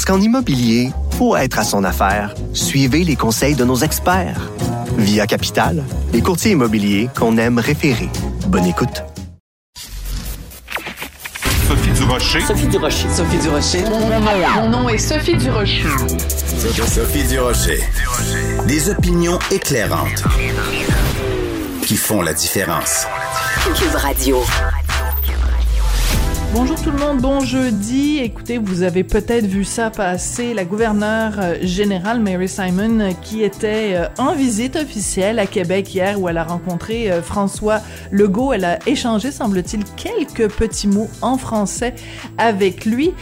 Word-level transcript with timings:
Parce 0.00 0.16
qu'en 0.16 0.24
immobilier, 0.24 0.92
pour 1.18 1.36
être 1.36 1.58
à 1.58 1.62
son 1.62 1.84
affaire, 1.84 2.34
suivez 2.54 3.04
les 3.04 3.16
conseils 3.16 3.54
de 3.54 3.66
nos 3.66 3.76
experts. 3.76 4.50
Via 4.96 5.26
Capital, 5.26 5.84
les 6.14 6.22
courtiers 6.22 6.52
immobiliers 6.52 7.10
qu'on 7.14 7.36
aime 7.36 7.58
référer. 7.58 8.08
Bonne 8.46 8.64
écoute. 8.64 9.04
Sophie 11.68 11.90
Durocher. 11.90 12.40
Sophie 12.40 12.66
Durocher. 12.68 13.08
Sophie 13.10 13.38
Durocher. 13.40 13.84
Mon 14.54 14.70
nom 14.70 14.88
est 14.88 14.96
Sophie 14.96 15.36
Durocher. 15.36 15.84
Sophie 16.86 17.24
Durocher. 17.24 17.84
Des 18.66 18.88
opinions 18.88 19.38
éclairantes 19.50 20.24
qui 21.82 21.96
font 21.96 22.22
la 22.22 22.32
différence. 22.32 23.06
Cube 23.76 23.94
Radio. 23.96 24.42
Bonjour 26.52 26.82
tout 26.82 26.90
le 26.90 26.98
monde, 26.98 27.20
bon 27.20 27.38
jeudi. 27.38 28.18
Écoutez, 28.18 28.58
vous 28.58 28.82
avez 28.82 29.04
peut-être 29.04 29.46
vu 29.46 29.62
ça 29.62 29.88
passer, 29.88 30.52
la 30.52 30.64
gouverneure 30.64 31.34
euh, 31.38 31.54
générale 31.62 32.18
Mary 32.18 32.48
Simon 32.48 32.98
euh, 32.98 33.10
qui 33.22 33.44
était 33.44 33.92
euh, 33.94 34.08
en 34.18 34.34
visite 34.34 34.74
officielle 34.74 35.38
à 35.38 35.46
Québec 35.46 35.94
hier 35.94 36.20
où 36.20 36.28
elle 36.28 36.38
a 36.38 36.42
rencontré 36.42 37.08
François 37.22 37.80
Legault. 38.10 38.52
Elle 38.52 38.64
a 38.64 38.80
échangé, 38.84 39.30
semble-t-il, 39.30 39.84
quelques 39.96 40.52
petits 40.52 40.88
mots 40.88 41.08
en 41.22 41.38
français 41.38 41.94
avec 42.36 42.84
lui. 42.84 43.12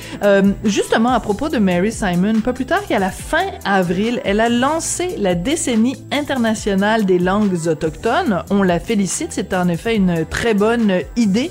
justement, 0.64 1.10
à 1.10 1.20
propos 1.20 1.50
de 1.50 1.58
Mary 1.58 1.92
Simon, 1.92 2.40
pas 2.40 2.54
plus 2.54 2.66
tard 2.66 2.86
qu'à 2.86 2.98
la 2.98 3.10
fin 3.10 3.44
avril, 3.66 4.22
elle 4.24 4.40
a 4.40 4.48
lancé 4.48 5.16
la 5.18 5.34
décennie 5.34 5.96
internationale 6.12 7.04
des 7.04 7.18
langues 7.18 7.66
autochtones. 7.66 8.42
On 8.50 8.62
la 8.62 8.80
félicite, 8.80 9.32
c'est 9.32 9.52
en 9.52 9.68
effet 9.68 9.96
une 9.96 10.24
très 10.24 10.54
bonne 10.54 11.00
idée. 11.16 11.50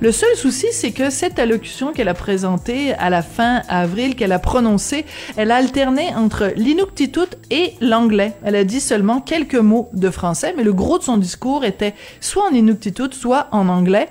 Le 0.00 0.12
seul 0.12 0.34
souci, 0.36 0.66
c'est 0.70 0.92
que 0.92 1.10
cette 1.16 1.38
allocution 1.38 1.92
qu'elle 1.92 2.08
a 2.08 2.14
présentée 2.14 2.92
à 2.92 3.08
la 3.08 3.22
fin 3.22 3.62
avril, 3.70 4.16
qu'elle 4.16 4.32
a 4.32 4.38
prononcée, 4.38 5.06
elle 5.38 5.50
a 5.50 5.56
alterné 5.56 6.14
entre 6.14 6.52
l'inuktitut 6.56 7.34
et 7.50 7.72
l'anglais. 7.80 8.34
Elle 8.44 8.54
a 8.54 8.64
dit 8.64 8.80
seulement 8.80 9.20
quelques 9.20 9.54
mots 9.54 9.88
de 9.94 10.10
français, 10.10 10.52
mais 10.58 10.62
le 10.62 10.74
gros 10.74 10.98
de 10.98 11.02
son 11.02 11.16
discours 11.16 11.64
était 11.64 11.94
soit 12.20 12.44
en 12.50 12.54
inuktitut, 12.54 13.12
soit 13.12 13.48
en 13.50 13.68
anglais. 13.68 14.08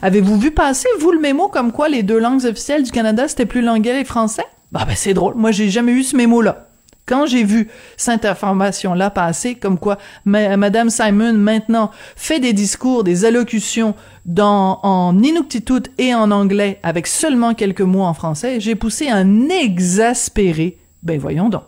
Avez-vous 0.00 0.38
vu 0.38 0.52
passer, 0.52 0.88
vous, 1.00 1.10
le 1.10 1.18
mémo 1.18 1.48
comme 1.48 1.72
quoi 1.72 1.88
les 1.88 2.04
deux 2.04 2.20
langues 2.20 2.44
officielles 2.44 2.84
du 2.84 2.92
Canada, 2.92 3.26
c'était 3.26 3.46
plus 3.46 3.60
l'anglais 3.60 4.00
et 4.00 4.04
français? 4.04 4.44
Bah 4.70 4.84
ben, 4.86 4.94
c'est 4.94 5.12
drôle. 5.12 5.34
Moi, 5.34 5.50
j'ai 5.50 5.70
jamais 5.70 5.92
eu 5.92 6.04
ce 6.04 6.16
mémo-là. 6.16 6.68
Quand 7.06 7.26
j'ai 7.26 7.44
vu 7.44 7.68
cette 7.98 8.24
information-là 8.24 9.10
passer, 9.10 9.56
comme 9.56 9.78
quoi 9.78 9.98
Madame 10.24 10.88
Simon 10.88 11.34
maintenant 11.34 11.90
fait 12.16 12.40
des 12.40 12.54
discours, 12.54 13.04
des 13.04 13.26
allocutions 13.26 13.94
dans, 14.24 14.80
en 14.82 15.18
inuktitut 15.22 15.90
et 15.98 16.14
en 16.14 16.30
anglais 16.30 16.80
avec 16.82 17.06
seulement 17.06 17.52
quelques 17.52 17.82
mots 17.82 18.04
en 18.04 18.14
français, 18.14 18.58
j'ai 18.58 18.74
poussé 18.74 19.10
un 19.10 19.50
exaspéré. 19.50 20.78
Ben 21.02 21.20
voyons 21.20 21.50
donc. 21.50 21.64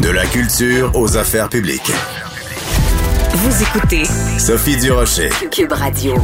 De 0.00 0.10
la 0.10 0.26
culture 0.26 0.92
aux 0.94 1.16
affaires 1.16 1.48
publiques. 1.48 1.92
Vous 3.32 3.62
écoutez 3.62 4.04
Sophie 4.38 4.76
Durocher. 4.76 5.30
Cube 5.50 5.72
Radio. 5.72 6.14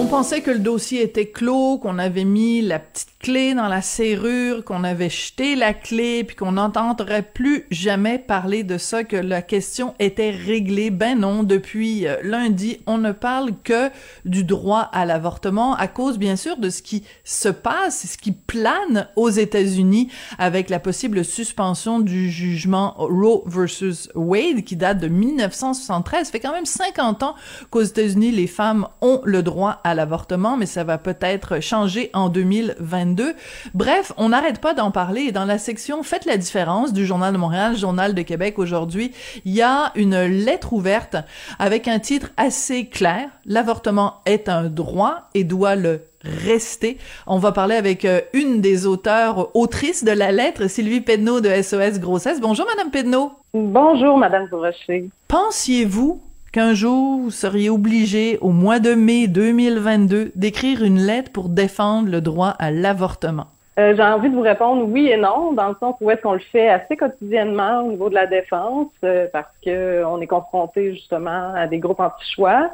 On 0.00 0.06
pensait 0.06 0.42
que 0.42 0.52
le 0.52 0.60
dossier 0.60 1.02
était 1.02 1.26
clos, 1.26 1.78
qu'on 1.78 1.98
avait 1.98 2.22
mis 2.22 2.62
la 2.62 2.78
petite 2.78 3.08
clé 3.18 3.52
dans 3.52 3.66
la 3.66 3.82
serrure, 3.82 4.64
qu'on 4.64 4.84
avait 4.84 5.10
jeté 5.10 5.56
la 5.56 5.74
clé, 5.74 6.22
puis 6.22 6.36
qu'on 6.36 6.52
n'entendrait 6.52 7.22
plus 7.22 7.66
jamais 7.72 8.16
parler 8.20 8.62
de 8.62 8.78
ça, 8.78 9.02
que 9.02 9.16
la 9.16 9.42
question 9.42 9.94
était 9.98 10.30
réglée. 10.30 10.90
Ben 10.90 11.18
non, 11.18 11.42
depuis 11.42 12.06
euh, 12.06 12.16
lundi, 12.22 12.78
on 12.86 12.98
ne 12.98 13.10
parle 13.10 13.50
que 13.64 13.90
du 14.24 14.44
droit 14.44 14.88
à 14.92 15.04
l'avortement 15.04 15.74
à 15.74 15.88
cause, 15.88 16.16
bien 16.16 16.36
sûr, 16.36 16.58
de 16.58 16.70
ce 16.70 16.80
qui 16.80 17.02
se 17.24 17.48
passe, 17.48 18.06
ce 18.06 18.16
qui 18.16 18.30
plane 18.30 19.08
aux 19.16 19.30
États-Unis 19.30 20.12
avec 20.38 20.70
la 20.70 20.78
possible 20.78 21.24
suspension 21.24 21.98
du 21.98 22.30
jugement 22.30 22.94
Roe 22.98 23.42
versus 23.46 24.08
Wade 24.14 24.62
qui 24.62 24.76
date 24.76 24.98
de 24.98 25.08
1973. 25.08 26.26
Ça 26.26 26.30
fait 26.32 26.38
quand 26.38 26.52
même 26.52 26.66
50 26.66 27.24
ans 27.24 27.34
qu'aux 27.70 27.82
États-Unis, 27.82 28.30
les 28.30 28.46
femmes 28.46 28.86
ont 29.00 29.20
le 29.24 29.42
droit 29.42 29.80
l'avortement, 29.94 30.56
mais 30.56 30.66
ça 30.66 30.84
va 30.84 30.98
peut-être 30.98 31.60
changer 31.60 32.10
en 32.14 32.28
2022. 32.28 33.34
Bref, 33.74 34.12
on 34.16 34.30
n'arrête 34.30 34.60
pas 34.60 34.74
d'en 34.74 34.90
parler 34.90 35.22
et 35.22 35.32
dans 35.32 35.44
la 35.44 35.58
section 35.58 36.02
Faites 36.02 36.24
la 36.24 36.36
différence 36.36 36.92
du 36.92 37.06
Journal 37.06 37.32
de 37.32 37.38
Montréal, 37.38 37.76
Journal 37.76 38.14
de 38.14 38.22
Québec 38.22 38.58
aujourd'hui, 38.58 39.12
il 39.44 39.54
y 39.54 39.62
a 39.62 39.92
une 39.94 40.20
lettre 40.20 40.72
ouverte 40.72 41.16
avec 41.58 41.88
un 41.88 41.98
titre 41.98 42.30
assez 42.36 42.86
clair. 42.86 43.28
L'avortement 43.44 44.20
est 44.26 44.48
un 44.48 44.64
droit 44.64 45.28
et 45.34 45.44
doit 45.44 45.76
le 45.76 46.02
rester. 46.22 46.98
On 47.26 47.38
va 47.38 47.52
parler 47.52 47.76
avec 47.76 48.04
euh, 48.04 48.20
une 48.32 48.60
des 48.60 48.86
auteurs, 48.86 49.54
autrices 49.56 50.04
de 50.04 50.10
la 50.10 50.32
lettre, 50.32 50.68
Sylvie 50.68 51.00
Pedneau 51.00 51.40
de 51.40 51.48
SOS 51.62 52.00
Grossesse. 52.00 52.40
Bonjour, 52.40 52.66
Madame 52.66 52.90
Pedneau. 52.90 53.32
Bonjour, 53.54 54.18
Madame 54.18 54.48
Bourracher. 54.48 55.08
Pensiez-vous 55.28 56.20
qu'un 56.52 56.74
jour 56.74 57.18
vous 57.18 57.30
seriez 57.30 57.70
obligé, 57.70 58.38
au 58.40 58.50
mois 58.50 58.78
de 58.78 58.94
mai 58.94 59.26
2022, 59.28 60.32
d'écrire 60.34 60.82
une 60.82 60.98
lettre 60.98 61.32
pour 61.32 61.48
défendre 61.48 62.10
le 62.10 62.20
droit 62.20 62.54
à 62.58 62.70
l'avortement? 62.70 63.46
Euh, 63.78 63.94
j'ai 63.94 64.02
envie 64.02 64.28
de 64.28 64.34
vous 64.34 64.42
répondre 64.42 64.84
oui 64.88 65.08
et 65.08 65.16
non, 65.16 65.52
dans 65.52 65.68
le 65.68 65.76
sens 65.78 65.94
où 66.00 66.10
est-ce 66.10 66.20
qu'on 66.20 66.32
le 66.32 66.40
fait 66.40 66.68
assez 66.68 66.96
quotidiennement 66.96 67.82
au 67.82 67.90
niveau 67.92 68.08
de 68.08 68.14
la 68.14 68.26
défense, 68.26 68.88
euh, 69.04 69.28
parce 69.32 69.54
que 69.64 70.04
on 70.04 70.20
est 70.20 70.26
confronté 70.26 70.94
justement 70.94 71.54
à 71.54 71.68
des 71.68 71.78
groupes 71.78 72.00
anti-choix. 72.00 72.70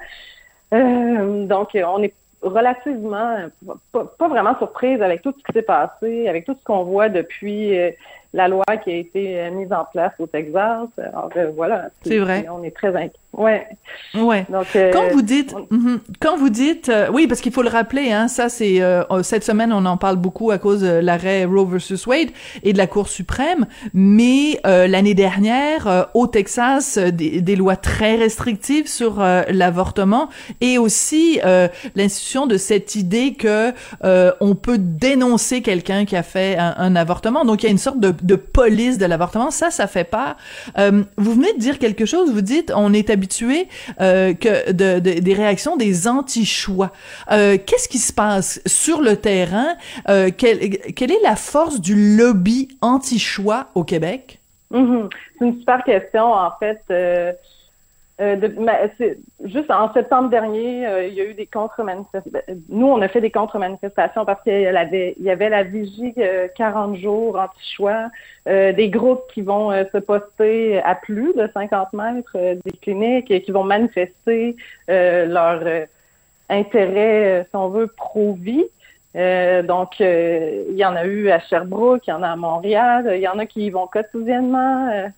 Euh, 0.72 1.44
donc, 1.46 1.70
on 1.74 2.02
est 2.02 2.14
relativement, 2.40 3.36
pas, 3.92 4.04
pas, 4.18 4.28
vraiment 4.28 4.56
surprise 4.56 5.02
avec 5.02 5.20
tout 5.20 5.34
ce 5.36 5.44
qui 5.44 5.52
s'est 5.52 5.62
passé, 5.62 6.26
avec 6.28 6.46
tout 6.46 6.56
ce 6.58 6.64
qu'on 6.64 6.84
voit 6.84 7.10
depuis 7.10 7.76
la 8.34 8.48
loi 8.48 8.64
qui 8.82 8.90
a 8.90 8.96
été 8.96 9.50
mise 9.50 9.72
en 9.72 9.86
place 9.90 10.12
au 10.18 10.26
Texas. 10.26 10.88
Alors, 10.98 11.30
voilà. 11.56 11.88
C'est 12.02 12.18
vrai. 12.18 12.46
On 12.50 12.62
est 12.62 12.74
très 12.74 12.94
inquiets. 12.94 13.18
Ouais. 13.36 13.66
Ouais. 14.14 14.46
Donc, 14.48 14.66
euh, 14.76 14.92
quand 14.92 15.08
vous 15.10 15.22
dites, 15.22 15.54
mhm. 15.70 16.00
quand 16.20 16.36
vous 16.36 16.50
dites, 16.50 16.88
euh, 16.88 17.08
oui, 17.12 17.26
parce 17.26 17.40
qu'il 17.40 17.52
faut 17.52 17.62
le 17.62 17.68
rappeler, 17.68 18.12
hein, 18.12 18.28
ça 18.28 18.48
c'est 18.48 18.80
euh, 18.80 19.22
cette 19.22 19.44
semaine 19.44 19.72
on 19.72 19.84
en 19.86 19.96
parle 19.96 20.16
beaucoup 20.16 20.50
à 20.50 20.58
cause 20.58 20.82
de 20.82 20.98
l'arrêt 20.98 21.44
Roe 21.44 21.66
versus 21.66 22.06
Wade 22.06 22.28
et 22.62 22.72
de 22.72 22.78
la 22.78 22.86
Cour 22.86 23.08
suprême, 23.08 23.66
mais 23.92 24.60
l'année 24.64 25.14
dernière 25.14 26.08
au 26.14 26.26
Texas 26.26 26.98
des, 26.98 27.40
des, 27.40 27.56
lois 27.56 27.76
très 27.76 28.16
restrictives 28.16 28.88
sur 28.88 29.18
l'avortement 29.48 30.28
et 30.60 30.78
aussi 30.78 31.40
l'institution 31.94 32.46
de 32.46 32.56
cette 32.56 32.94
idée 32.94 33.34
que 33.34 33.72
on 34.40 34.54
peut 34.54 34.78
dénoncer 34.78 35.62
quelqu'un 35.62 36.04
qui 36.04 36.16
a 36.16 36.22
fait 36.22 36.56
un, 36.56 36.74
un, 36.78 36.96
avortement. 36.96 37.44
Donc 37.44 37.62
il 37.62 37.66
y 37.66 37.68
a 37.68 37.72
une 37.72 37.78
sorte 37.78 38.00
de, 38.00 38.14
de 38.24 38.36
police 38.36 38.98
de 38.98 39.06
l'avortement. 39.06 39.50
Ça, 39.50 39.70
ça 39.70 39.86
fait 39.86 40.04
peur. 40.04 40.36
vous 41.16 41.34
venez 41.34 41.52
de 41.52 41.58
dire 41.58 41.78
quelque 41.78 42.06
chose. 42.06 42.32
Vous 42.32 42.40
dites, 42.40 42.72
on 42.74 42.92
est 42.92 43.10
habitué 43.10 43.68
euh, 44.00 44.34
que 44.34 44.72
de, 44.72 44.98
de, 44.98 45.20
des 45.20 45.34
réactions 45.34 45.76
des 45.76 46.08
anti-choix. 46.08 46.90
Euh, 47.30 47.56
Qu'est-ce 47.64 47.88
qui 47.88 47.98
se 47.98 48.12
passe 48.12 48.60
sur 48.66 49.00
le 49.00 49.16
terrain? 49.16 49.74
Euh, 50.08 50.30
quelle, 50.36 50.78
quelle, 50.94 51.12
est 51.12 51.22
la 51.22 51.36
force 51.36 51.80
du 51.80 52.16
lobby 52.16 52.68
anti-choix 52.80 53.68
au 53.74 53.84
Québec? 53.84 54.40
Mm-hmm. 54.72 55.10
C'est 55.38 55.44
une 55.46 55.58
super 55.58 55.84
question, 55.84 56.32
en 56.32 56.50
fait. 56.58 56.80
Euh, 58.20 58.36
euh, 58.40 59.14
juste 59.44 59.72
en 59.72 59.92
septembre 59.92 60.28
dernier, 60.30 60.86
euh, 60.86 61.06
il 61.08 61.14
y 61.14 61.20
a 61.20 61.24
eu 61.24 61.34
des 61.34 61.46
contre-manifestations. 61.46 62.30
Ben, 62.30 62.60
nous, 62.68 62.86
on 62.86 63.02
a 63.02 63.08
fait 63.08 63.20
des 63.20 63.32
contre-manifestations 63.32 64.24
parce 64.24 64.40
qu'il 64.44 64.60
y, 64.60 64.66
avait, 65.30 65.48
la 65.48 65.62
vigie 65.64 66.14
40 66.56 66.96
euh, 66.96 67.00
jours 67.00 67.36
anti-choix, 67.36 68.10
des 68.46 68.88
groupes 68.88 69.24
qui 69.32 69.42
vont 69.42 69.72
se 69.72 69.98
poster 69.98 70.80
à 70.82 70.94
plus 70.94 71.34
de 71.34 71.48
50 71.52 71.92
mètres 71.92 72.36
des 72.64 72.72
cliniques 72.72 73.30
et 73.30 73.42
qui 73.42 73.50
vont 73.50 73.64
manifester 73.64 74.54
leur 74.86 75.86
intérêt, 76.48 77.46
si 77.50 77.56
on 77.56 77.68
veut, 77.68 77.88
pro-vie. 77.88 78.66
donc, 79.14 79.98
il 79.98 80.76
y 80.76 80.84
en 80.84 80.94
a 80.94 81.04
eu 81.06 81.30
à 81.30 81.40
Sherbrooke, 81.40 82.06
il 82.06 82.10
y 82.10 82.12
en 82.12 82.22
a 82.22 82.28
à 82.28 82.36
Montréal, 82.36 83.10
il 83.14 83.20
y 83.20 83.28
en 83.28 83.38
a 83.38 83.46
qui 83.46 83.66
y 83.66 83.70
vont 83.70 83.86
quotidiennement 83.86 85.10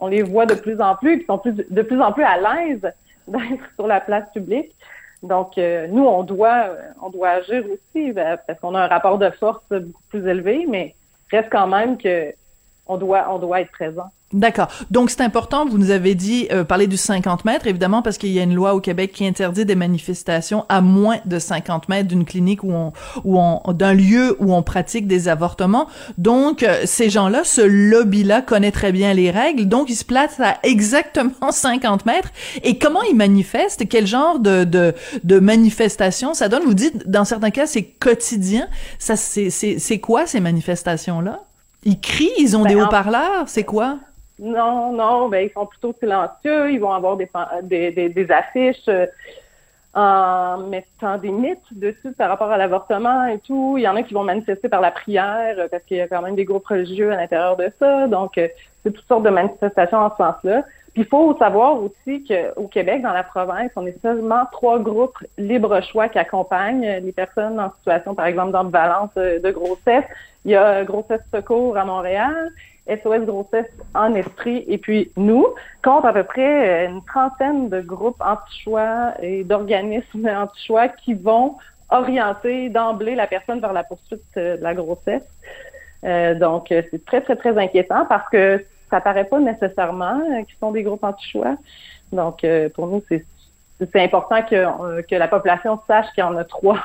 on 0.00 0.08
les 0.08 0.22
voit 0.22 0.46
de 0.46 0.54
plus 0.54 0.80
en 0.80 0.96
plus, 0.96 1.20
qui 1.20 1.26
sont 1.26 1.38
plus, 1.38 1.52
de 1.52 1.82
plus 1.82 2.00
en 2.00 2.12
plus 2.12 2.24
à 2.24 2.36
l'aise 2.38 2.80
d'être 3.28 3.74
sur 3.76 3.86
la 3.86 4.00
place 4.00 4.24
publique. 4.32 4.74
Donc, 5.22 5.58
euh, 5.58 5.86
nous, 5.88 6.04
on 6.04 6.22
doit, 6.22 6.70
on 7.02 7.10
doit 7.10 7.28
agir 7.28 7.62
aussi 7.66 8.12
ben, 8.12 8.38
parce 8.46 8.58
qu'on 8.58 8.74
a 8.74 8.82
un 8.84 8.88
rapport 8.88 9.18
de 9.18 9.28
force 9.30 9.62
beaucoup 9.70 10.02
plus 10.08 10.26
élevé, 10.26 10.66
mais 10.68 10.94
reste 11.30 11.50
quand 11.50 11.66
même 11.66 11.98
que 11.98 12.32
on 12.90 12.98
doit, 12.98 13.26
on 13.30 13.38
doit 13.38 13.60
être 13.60 13.70
présent. 13.70 14.10
D'accord. 14.32 14.68
Donc 14.92 15.10
c'est 15.10 15.22
important, 15.22 15.66
vous 15.66 15.76
nous 15.76 15.90
avez 15.90 16.14
dit, 16.14 16.46
euh, 16.52 16.62
parler 16.62 16.86
du 16.86 16.96
50 16.96 17.44
mètres, 17.44 17.66
évidemment, 17.66 18.00
parce 18.00 18.16
qu'il 18.16 18.30
y 18.30 18.38
a 18.38 18.44
une 18.44 18.54
loi 18.54 18.74
au 18.74 18.80
Québec 18.80 19.10
qui 19.12 19.26
interdit 19.26 19.64
des 19.64 19.74
manifestations 19.74 20.66
à 20.68 20.80
moins 20.80 21.18
de 21.24 21.40
50 21.40 21.88
mètres 21.88 22.06
d'une 22.06 22.24
clinique 22.24 22.62
ou 22.62 22.72
on, 22.72 22.92
ou 23.24 23.40
on, 23.40 23.72
d'un 23.72 23.92
lieu 23.92 24.36
où 24.38 24.54
on 24.54 24.62
pratique 24.62 25.08
des 25.08 25.26
avortements. 25.26 25.88
Donc 26.16 26.62
euh, 26.62 26.82
ces 26.84 27.10
gens-là, 27.10 27.42
ce 27.42 27.60
lobby-là 27.60 28.40
connaît 28.40 28.70
très 28.70 28.92
bien 28.92 29.14
les 29.14 29.32
règles, 29.32 29.66
donc 29.66 29.90
ils 29.90 29.96
se 29.96 30.04
placent 30.04 30.38
à 30.38 30.58
exactement 30.62 31.32
50 31.50 32.06
mètres. 32.06 32.30
Et 32.62 32.78
comment 32.78 33.02
ils 33.02 33.16
manifestent? 33.16 33.88
Quel 33.88 34.06
genre 34.06 34.38
de, 34.38 34.62
de, 34.62 34.94
de 35.24 35.38
manifestation 35.40 36.34
ça 36.34 36.48
donne? 36.48 36.62
Vous 36.62 36.74
dites, 36.74 37.08
dans 37.10 37.24
certains 37.24 37.50
cas, 37.50 37.66
c'est 37.66 37.82
quotidien. 37.82 38.68
Ça, 39.00 39.16
c'est, 39.16 39.50
c'est 39.50 39.98
quoi 39.98 40.26
ces 40.26 40.38
manifestations-là? 40.38 41.40
Ils 41.84 42.00
crient, 42.00 42.30
ils 42.38 42.56
ont 42.56 42.62
Ben, 42.62 42.68
des 42.68 42.80
haut-parleurs, 42.80 43.48
c'est 43.48 43.64
quoi? 43.64 43.98
Non, 44.38 44.92
non, 44.92 45.28
ben 45.28 45.46
ils 45.46 45.52
sont 45.52 45.66
plutôt 45.66 45.94
silencieux. 45.98 46.70
Ils 46.72 46.78
vont 46.80 46.92
avoir 46.92 47.16
des, 47.16 47.26
pan- 47.26 47.48
des, 47.62 47.90
des, 47.90 48.08
des 48.08 48.30
affiches 48.30 48.88
euh, 48.88 49.06
en 49.92 50.58
mettant 50.68 51.18
des 51.18 51.30
mythes 51.30 51.58
dessus 51.72 52.12
par 52.16 52.28
rapport 52.28 52.50
à 52.50 52.56
l'avortement 52.56 53.26
et 53.26 53.38
tout. 53.38 53.74
Il 53.76 53.82
y 53.82 53.88
en 53.88 53.96
a 53.96 54.02
qui 54.02 54.14
vont 54.14 54.24
manifester 54.24 54.68
par 54.68 54.80
la 54.80 54.92
prière 54.92 55.56
euh, 55.58 55.68
parce 55.70 55.82
qu'il 55.84 55.96
y 55.96 56.00
a 56.00 56.08
quand 56.08 56.22
même 56.22 56.36
des 56.36 56.44
groupes 56.44 56.66
religieux 56.66 57.12
à 57.12 57.16
l'intérieur 57.16 57.56
de 57.56 57.70
ça. 57.78 58.06
Donc, 58.06 58.38
euh, 58.38 58.48
c'est 58.82 58.92
toutes 58.92 59.06
sortes 59.08 59.24
de 59.24 59.30
manifestations 59.30 59.98
en 59.98 60.10
ce 60.10 60.16
sens-là. 60.16 60.62
Puis 60.92 61.02
il 61.02 61.08
faut 61.08 61.36
savoir 61.38 61.76
aussi 61.82 62.24
qu'au 62.24 62.66
Québec, 62.68 63.02
dans 63.02 63.12
la 63.12 63.22
province, 63.22 63.70
on 63.76 63.86
est 63.86 64.00
seulement 64.02 64.44
trois 64.52 64.78
groupes 64.78 65.18
libre 65.38 65.80
choix 65.82 66.08
qui 66.08 66.18
accompagnent 66.18 67.00
les 67.02 67.12
personnes 67.12 67.60
en 67.60 67.72
situation, 67.76 68.14
par 68.14 68.26
exemple, 68.26 68.52
d'ambivalence 68.52 69.10
euh, 69.16 69.38
de 69.38 69.50
grossesse. 69.50 70.04
Il 70.44 70.52
y 70.52 70.56
a 70.56 70.84
Grossesse 70.84 71.20
Secours 71.32 71.76
à 71.76 71.84
Montréal, 71.84 72.50
SOS 72.88 73.24
Grossesse 73.24 73.70
en 73.94 74.14
Esprit, 74.14 74.64
et 74.66 74.78
puis 74.78 75.12
nous, 75.16 75.46
compte 75.82 76.04
à 76.04 76.12
peu 76.12 76.24
près 76.24 76.86
euh, 76.86 76.88
une 76.90 77.04
trentaine 77.04 77.68
de 77.68 77.80
groupes 77.80 78.20
anti-choix 78.20 79.14
et 79.22 79.44
d'organismes 79.44 80.28
anti-choix 80.34 80.88
qui 80.88 81.14
vont 81.14 81.56
orienter 81.90 82.68
d'emblée 82.68 83.14
la 83.14 83.26
personne 83.26 83.60
vers 83.60 83.72
la 83.72 83.84
poursuite 83.84 84.22
euh, 84.36 84.56
de 84.56 84.62
la 84.62 84.74
grossesse. 84.74 85.26
Euh, 86.04 86.34
donc, 86.34 86.66
c'est 86.68 87.04
très, 87.04 87.20
très, 87.20 87.36
très 87.36 87.58
inquiétant 87.58 88.06
parce 88.06 88.28
que 88.30 88.64
ça 88.90 89.00
paraît 89.00 89.24
pas 89.24 89.38
nécessairement 89.40 90.20
euh, 90.20 90.42
qu'ils 90.44 90.56
sont 90.60 90.72
des 90.72 90.82
groupes 90.82 91.04
anti-choix. 91.04 91.56
Donc, 92.12 92.44
euh, 92.44 92.68
pour 92.68 92.86
nous, 92.88 93.02
c'est 93.08 93.24
c'est 93.92 94.02
important 94.02 94.42
que, 94.42 94.56
euh, 94.56 95.00
que 95.08 95.14
la 95.14 95.26
population 95.28 95.80
sache 95.86 96.06
qu'il 96.14 96.22
y 96.22 96.26
en 96.26 96.36
a 96.36 96.44
trois, 96.44 96.78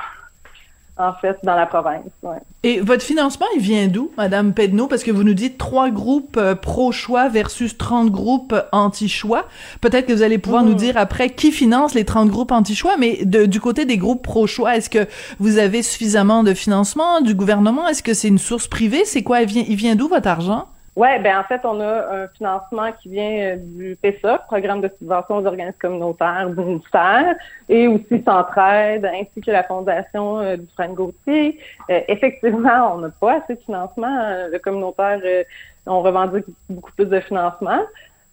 en 0.96 1.12
fait, 1.12 1.36
dans 1.42 1.54
la 1.54 1.66
province. 1.66 2.04
Ouais. 2.22 2.38
Et 2.62 2.80
votre 2.80 3.02
financement, 3.02 3.44
il 3.54 3.60
vient 3.60 3.86
d'où, 3.86 4.10
Madame 4.16 4.54
Pedneau? 4.54 4.86
Parce 4.86 5.04
que 5.04 5.10
vous 5.10 5.22
nous 5.22 5.34
dites 5.34 5.58
trois 5.58 5.90
groupes 5.90 6.38
euh, 6.38 6.54
pro-choix 6.54 7.28
versus 7.28 7.76
30 7.76 8.10
groupes 8.10 8.54
anti-choix. 8.72 9.44
Peut-être 9.82 10.06
que 10.06 10.14
vous 10.14 10.22
allez 10.22 10.38
pouvoir 10.38 10.62
Mhm. 10.62 10.68
nous 10.70 10.74
dire 10.74 10.96
après 10.96 11.28
qui 11.28 11.52
finance 11.52 11.92
les 11.92 12.06
30 12.06 12.30
groupes 12.30 12.50
anti-choix, 12.52 12.96
mais 12.98 13.26
de- 13.26 13.44
du 13.44 13.60
côté 13.60 13.84
des 13.84 13.98
groupes 13.98 14.22
pro-choix, 14.22 14.74
est-ce 14.76 14.88
que 14.88 15.06
vous 15.38 15.58
avez 15.58 15.82
suffisamment 15.82 16.44
de 16.44 16.54
financement 16.54 17.20
du 17.20 17.34
gouvernement? 17.34 17.86
Est-ce 17.88 18.02
que 18.02 18.14
c'est 18.14 18.28
une 18.28 18.38
source 18.38 18.68
privée? 18.68 19.04
C'est 19.04 19.22
quoi? 19.22 19.42
Il 19.42 19.48
vient, 19.48 19.64
il 19.68 19.76
vient 19.76 19.96
d'où 19.96 20.08
votre 20.08 20.28
argent? 20.28 20.66
Ouais, 20.96 21.18
ben 21.18 21.38
en 21.38 21.44
fait, 21.44 21.60
on 21.64 21.78
a 21.78 22.22
un 22.22 22.28
financement 22.28 22.90
qui 23.02 23.10
vient 23.10 23.54
euh, 23.54 23.56
du 23.58 23.98
PESA, 24.00 24.38
Programme 24.48 24.80
de 24.80 24.90
subvention 24.98 25.36
aux 25.36 25.46
organismes 25.46 25.76
communautaires 25.78 26.48
du 26.48 26.58
ministère, 26.58 27.34
et 27.68 27.86
aussi 27.86 28.22
Centraide, 28.24 29.04
ainsi 29.04 29.42
que 29.44 29.50
la 29.50 29.62
Fondation 29.64 30.38
euh, 30.38 30.56
du 30.56 30.66
Frank 30.74 30.94
Gauthier. 30.94 31.60
Euh, 31.90 32.00
effectivement, 32.08 32.94
on 32.94 32.98
n'a 32.98 33.10
pas 33.10 33.42
assez 33.42 33.56
de 33.56 33.60
financement. 33.60 34.18
Euh, 34.22 34.48
Le 34.50 34.58
communautaire, 34.58 35.20
euh, 35.22 35.44
on 35.84 36.00
revendique 36.00 36.46
beaucoup 36.70 36.92
plus 36.92 37.06
de 37.06 37.20
financement. 37.20 37.82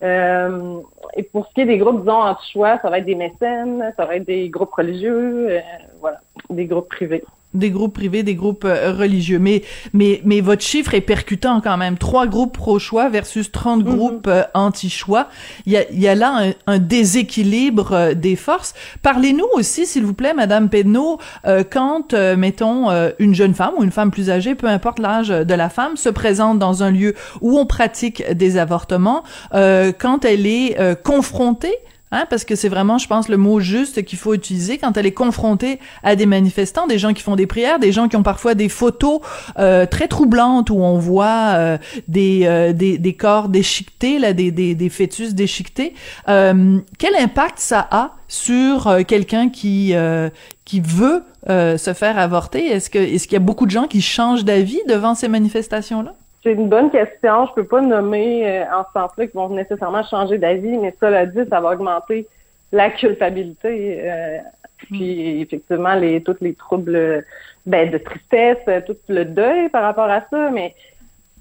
Euh, 0.01 0.79
et 1.15 1.23
pour 1.23 1.45
ce 1.47 1.53
qui 1.53 1.61
est 1.61 1.65
des 1.65 1.77
groupes, 1.77 1.99
disons, 1.99 2.21
en 2.21 2.37
choix, 2.53 2.79
ça 2.81 2.89
va 2.89 2.99
être 2.99 3.05
des 3.05 3.15
mécènes, 3.15 3.93
ça 3.97 4.05
va 4.05 4.15
être 4.15 4.25
des 4.25 4.47
groupes 4.47 4.73
religieux, 4.73 5.47
euh, 5.49 5.59
voilà, 5.99 6.21
des 6.49 6.65
groupes 6.65 6.89
privés. 6.89 7.25
Des 7.53 7.69
groupes 7.69 7.93
privés, 7.93 8.23
des 8.23 8.35
groupes 8.35 8.65
euh, 8.65 8.93
religieux. 8.93 9.39
Mais, 9.39 9.61
mais, 9.93 10.21
mais 10.25 10.41
votre 10.41 10.63
chiffre 10.63 10.93
est 10.93 11.01
percutant 11.01 11.61
quand 11.61 11.77
même. 11.77 11.97
Trois 11.97 12.25
groupes 12.27 12.53
pro-choix 12.57 13.09
versus 13.09 13.51
30 13.51 13.83
Mhm. 13.85 13.95
groupes 13.95 14.27
euh, 14.27 14.43
anti-choix. 14.53 15.27
Il 15.65 15.71
y 15.73 15.77
a, 15.77 15.91
y 15.91 16.07
a 16.07 16.15
là 16.15 16.33
un, 16.35 16.51
un 16.73 16.79
déséquilibre 16.79 17.91
euh, 17.93 18.13
des 18.13 18.35
forces. 18.35 18.73
Parlez-nous 19.01 19.47
aussi, 19.53 19.85
s'il 19.85 20.03
vous 20.03 20.13
plaît, 20.13 20.33
Madame 20.33 20.69
Pedneau, 20.69 21.19
euh, 21.45 21.63
quand, 21.69 22.13
mettons, 22.13 22.89
une 23.19 23.35
jeune 23.35 23.53
femme 23.53 23.73
ou 23.77 23.83
une 23.83 23.91
femme 23.91 24.11
plus 24.11 24.29
âgée, 24.29 24.55
peu 24.55 24.67
importe 24.67 24.99
l'âge 24.99 25.29
de 25.29 25.53
la 25.53 25.69
femme, 25.69 25.95
se 25.97 26.09
présente 26.09 26.59
dans 26.59 26.83
un 26.83 26.91
lieu 26.91 27.13
où 27.41 27.57
on 27.57 27.65
pratique 27.65 28.23
des 28.31 28.57
avortements, 28.57 29.23
euh, 29.53 29.91
quand 29.97 30.25
elle 30.25 30.45
est 30.47 30.79
euh, 30.79 30.95
confrontée 30.95 31.75
Hein, 32.13 32.27
parce 32.29 32.45
que 32.45 32.55
c'est 32.55 32.69
vraiment, 32.69 32.99
je 32.99 33.07
pense, 33.07 33.27
le 33.27 33.37
mot 33.37 33.59
juste 33.59 34.05
qu'il 34.05 34.19
faut 34.19 34.35
utiliser 34.35 34.77
quand 34.77 34.97
elle 34.97 35.07
est 35.07 35.13
confrontée 35.13 35.79
à 36.03 36.15
des 36.15 36.27
manifestants, 36.27 36.85
des 36.85 36.99
gens 36.99 37.11
qui 37.11 37.23
font 37.23 37.35
des 37.35 37.47
prières, 37.47 37.79
des 37.79 37.91
gens 37.91 38.07
qui 38.07 38.15
ont 38.15 38.21
parfois 38.21 38.53
des 38.53 38.69
photos 38.69 39.19
euh, 39.57 39.87
très 39.87 40.07
troublantes 40.07 40.69
où 40.69 40.75
on 40.75 40.99
voit 40.99 41.53
euh, 41.55 41.77
des, 42.07 42.41
euh, 42.43 42.71
des, 42.71 42.99
des 42.99 43.13
corps 43.15 43.49
déchiquetés, 43.49 44.19
là, 44.19 44.33
des, 44.33 44.51
des, 44.51 44.75
des 44.75 44.89
fœtus 44.89 45.33
déchiquetés. 45.33 45.95
Euh, 46.29 46.77
quel 46.99 47.15
impact 47.15 47.57
ça 47.57 47.87
a 47.89 48.11
sur 48.27 48.85
euh, 48.85 49.01
quelqu'un 49.01 49.49
qui 49.49 49.95
euh, 49.95 50.29
qui 50.65 50.81
veut 50.81 51.23
se 51.47 51.93
faire 51.93 52.19
avorter? 52.19 52.67
Est-ce 52.67 52.91
que 52.91 52.99
est-ce 52.99 53.27
qu'il 53.27 53.33
y 53.33 53.37
a 53.37 53.39
beaucoup 53.39 53.65
de 53.65 53.71
gens 53.71 53.87
qui 53.87 54.01
changent 54.01 54.45
d'avis 54.45 54.79
devant 54.87 55.15
ces 55.15 55.27
manifestations-là? 55.27 56.13
C'est 56.43 56.53
une 56.53 56.69
bonne 56.69 56.91
question. 56.91 57.47
Je 57.47 57.53
peux 57.53 57.65
pas 57.65 57.81
nommer 57.81 58.45
euh, 58.45 58.65
en 58.65 58.83
ce 58.83 58.99
sens-là 58.99 59.27
qu'ils 59.27 59.35
vont 59.35 59.49
nécessairement 59.49 60.03
changer 60.03 60.37
d'avis, 60.37 60.77
mais 60.77 60.93
cela 60.99 61.25
dit, 61.25 61.39
ça 61.49 61.61
va 61.61 61.71
augmenter 61.71 62.27
la 62.71 62.89
culpabilité. 62.89 64.01
euh, 64.03 64.39
puis 64.77 65.41
effectivement, 65.41 65.95
les 65.95 66.21
tous 66.21 66.35
les 66.41 66.53
troubles 66.53 67.23
ben, 67.65 67.89
de 67.89 67.97
tristesse, 67.97 68.57
euh, 68.67 68.81
tout 68.85 68.97
le 69.07 69.23
deuil 69.23 69.69
par 69.69 69.83
rapport 69.83 70.09
à 70.09 70.21
ça. 70.29 70.49
Mais 70.51 70.75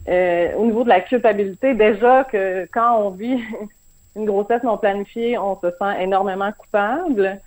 euh, 0.08 0.54
au 0.56 0.66
niveau 0.66 0.84
de 0.84 0.88
la 0.88 1.00
culpabilité, 1.00 1.74
déjà 1.74 2.24
que 2.24 2.66
quand 2.72 2.98
on 2.98 3.10
vit 3.10 3.40
une 4.16 4.26
grossesse 4.26 4.62
non 4.62 4.78
planifiée, 4.78 5.38
on 5.38 5.58
se 5.60 5.70
sent 5.70 6.00
énormément 6.02 6.52
coupable. 6.56 7.40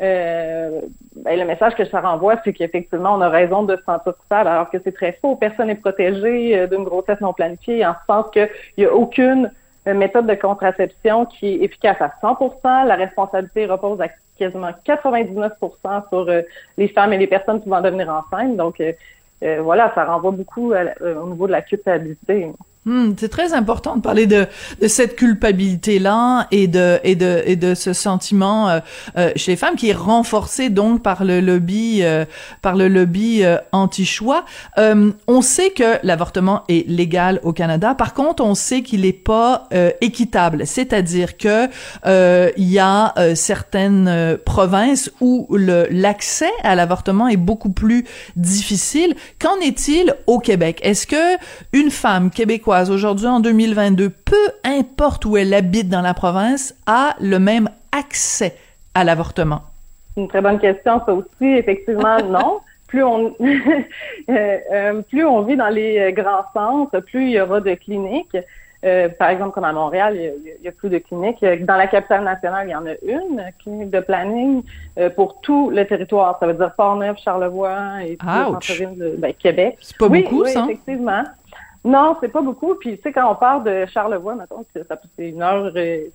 Euh, 0.00 0.80
ben, 1.16 1.38
le 1.38 1.44
message 1.44 1.74
que 1.74 1.84
ça 1.84 2.00
renvoie, 2.00 2.36
c'est 2.44 2.52
qu'effectivement, 2.52 3.14
on 3.14 3.20
a 3.20 3.28
raison 3.28 3.64
de 3.64 3.76
se 3.76 3.82
sentir 3.82 4.16
coupable, 4.16 4.48
alors 4.48 4.70
que 4.70 4.78
c'est 4.82 4.92
très 4.92 5.18
faux. 5.20 5.34
Personne 5.36 5.66
n'est 5.66 5.74
protégé 5.74 6.56
euh, 6.56 6.66
d'une 6.66 6.84
grossesse 6.84 7.20
non 7.20 7.32
planifiée, 7.32 7.84
en 7.84 7.94
ce 7.94 8.06
sens 8.06 8.26
qu'il 8.32 8.48
n'y 8.78 8.84
a 8.84 8.94
aucune 8.94 9.50
euh, 9.88 9.94
méthode 9.94 10.26
de 10.26 10.34
contraception 10.34 11.26
qui 11.26 11.46
est 11.46 11.64
efficace 11.64 11.96
à 12.00 12.12
100% 12.22 12.86
La 12.86 12.96
responsabilité 12.96 13.66
repose 13.66 14.00
à 14.00 14.08
quasiment 14.38 14.70
99% 14.86 16.08
sur 16.08 16.28
euh, 16.28 16.42
les 16.76 16.88
femmes 16.88 17.12
et 17.12 17.18
les 17.18 17.26
personnes 17.26 17.62
qui 17.62 17.68
vont 17.68 17.80
devenir 17.80 18.08
enceintes. 18.08 18.56
Donc, 18.56 18.80
euh, 18.80 18.92
voilà, 19.62 19.92
ça 19.94 20.04
renvoie 20.04 20.32
beaucoup 20.32 20.72
à 20.72 20.82
au 21.02 21.28
niveau 21.28 21.46
de 21.46 21.52
la 21.52 21.62
culpabilité. 21.62 22.50
Hmm, 22.84 23.12
c'est 23.18 23.28
très 23.28 23.52
important 23.52 23.96
de 23.96 24.00
parler 24.00 24.26
de, 24.26 24.46
de 24.80 24.88
cette 24.88 25.16
culpabilité-là 25.16 26.46
et 26.50 26.68
de, 26.68 27.00
et, 27.04 27.16
de, 27.16 27.42
et 27.44 27.56
de 27.56 27.74
ce 27.74 27.92
sentiment 27.92 28.68
euh, 28.70 28.78
euh, 29.18 29.30
chez 29.36 29.52
les 29.52 29.56
femmes 29.56 29.74
qui 29.74 29.90
est 29.90 29.94
renforcé 29.94 30.70
donc 30.70 31.02
par 31.02 31.24
le 31.24 31.40
lobby, 31.40 31.98
euh, 32.02 32.24
par 32.62 32.76
le 32.76 32.88
lobby 32.88 33.42
anti-choix. 33.72 34.44
On 34.76 35.42
sait 35.42 35.70
que 35.70 35.98
l'avortement 36.02 36.62
est 36.68 36.88
légal 36.88 37.40
au 37.42 37.52
Canada. 37.52 37.94
Par 37.94 38.14
contre, 38.14 38.42
on 38.42 38.54
sait 38.54 38.82
qu'il 38.82 39.02
n'est 39.02 39.12
pas 39.12 39.68
équitable. 40.00 40.66
C'est-à-dire 40.66 41.36
que 41.36 41.66
il 42.56 42.68
y 42.68 42.78
a 42.78 43.14
certaines 43.34 44.38
provinces 44.44 45.10
où 45.20 45.48
l'accès 45.56 46.50
à 46.62 46.74
l'avortement 46.74 47.28
est 47.28 47.36
beaucoup 47.36 47.70
plus 47.70 48.04
difficile. 48.36 49.14
Qu'en 49.38 49.56
est-il 49.60 50.14
au 50.26 50.38
Québec? 50.38 50.80
Est-ce 50.82 51.06
que 51.06 51.36
une 51.72 51.90
femme 51.90 52.30
québécoise 52.30 52.77
aujourd'hui 52.86 53.26
en 53.26 53.40
2022, 53.40 54.10
peu 54.10 54.36
importe 54.64 55.24
où 55.24 55.36
elle 55.36 55.52
habite 55.52 55.88
dans 55.88 56.00
la 56.00 56.14
province, 56.14 56.74
a 56.86 57.14
le 57.20 57.38
même 57.38 57.68
accès 57.92 58.56
à 58.94 59.04
l'avortement 59.04 59.62
C'est 60.14 60.22
une 60.22 60.28
très 60.28 60.40
bonne 60.40 60.58
question, 60.58 61.00
ça 61.04 61.12
aussi. 61.12 61.46
Effectivement, 61.46 62.22
non. 62.24 62.60
Plus 62.86 63.04
on, 63.04 63.34
euh, 63.40 64.58
euh, 64.72 65.02
plus 65.02 65.24
on 65.24 65.42
vit 65.42 65.56
dans 65.56 65.68
les 65.68 65.98
euh, 65.98 66.10
grands 66.10 66.44
centres, 66.54 67.00
plus 67.00 67.24
il 67.24 67.30
y 67.32 67.40
aura 67.40 67.60
de 67.60 67.74
cliniques. 67.74 68.36
Euh, 68.84 69.08
par 69.08 69.30
exemple, 69.30 69.52
comme 69.54 69.64
à 69.64 69.72
Montréal, 69.72 70.16
il 70.16 70.64
y, 70.64 70.68
a, 70.68 70.72
plus 70.72 70.88
de 70.88 70.98
cliniques. 70.98 71.44
Dans 71.64 71.76
la 71.76 71.88
capitale 71.88 72.22
nationale, 72.22 72.68
il 72.68 72.70
y 72.70 72.76
en 72.76 72.86
a 72.86 72.92
une 73.02 73.42
clinique 73.60 73.90
de 73.90 73.98
planning 73.98 74.62
euh, 74.98 75.10
pour 75.10 75.40
tout 75.40 75.70
le 75.70 75.84
territoire. 75.84 76.38
Ça 76.38 76.46
veut 76.46 76.54
dire 76.54 76.72
Port-Neuf, 76.76 77.18
Charlevoix 77.18 78.04
et 78.06 78.16
tout 78.16 78.26
le 78.26 78.32
Ouch. 78.32 78.66
centre-ville 78.66 78.96
de 78.96 79.16
ben, 79.18 79.32
Québec. 79.34 79.76
C'est 79.80 79.98
pas 79.98 80.06
oui, 80.06 80.22
beaucoup 80.22 80.44
oui, 80.44 80.52
ça 80.52 80.64
effectivement. 80.64 81.24
Non, 81.88 82.18
c'est 82.20 82.28
pas 82.28 82.42
beaucoup. 82.42 82.74
Puis, 82.74 82.96
tu 82.98 83.02
sais, 83.02 83.12
quand 83.12 83.32
on 83.32 83.34
part 83.34 83.62
de 83.62 83.86
Charlevoix, 83.86 84.36
ça 84.74 85.00
c'est 85.16 85.28
une 85.30 85.40
heure 85.40 85.74
et, 85.74 86.12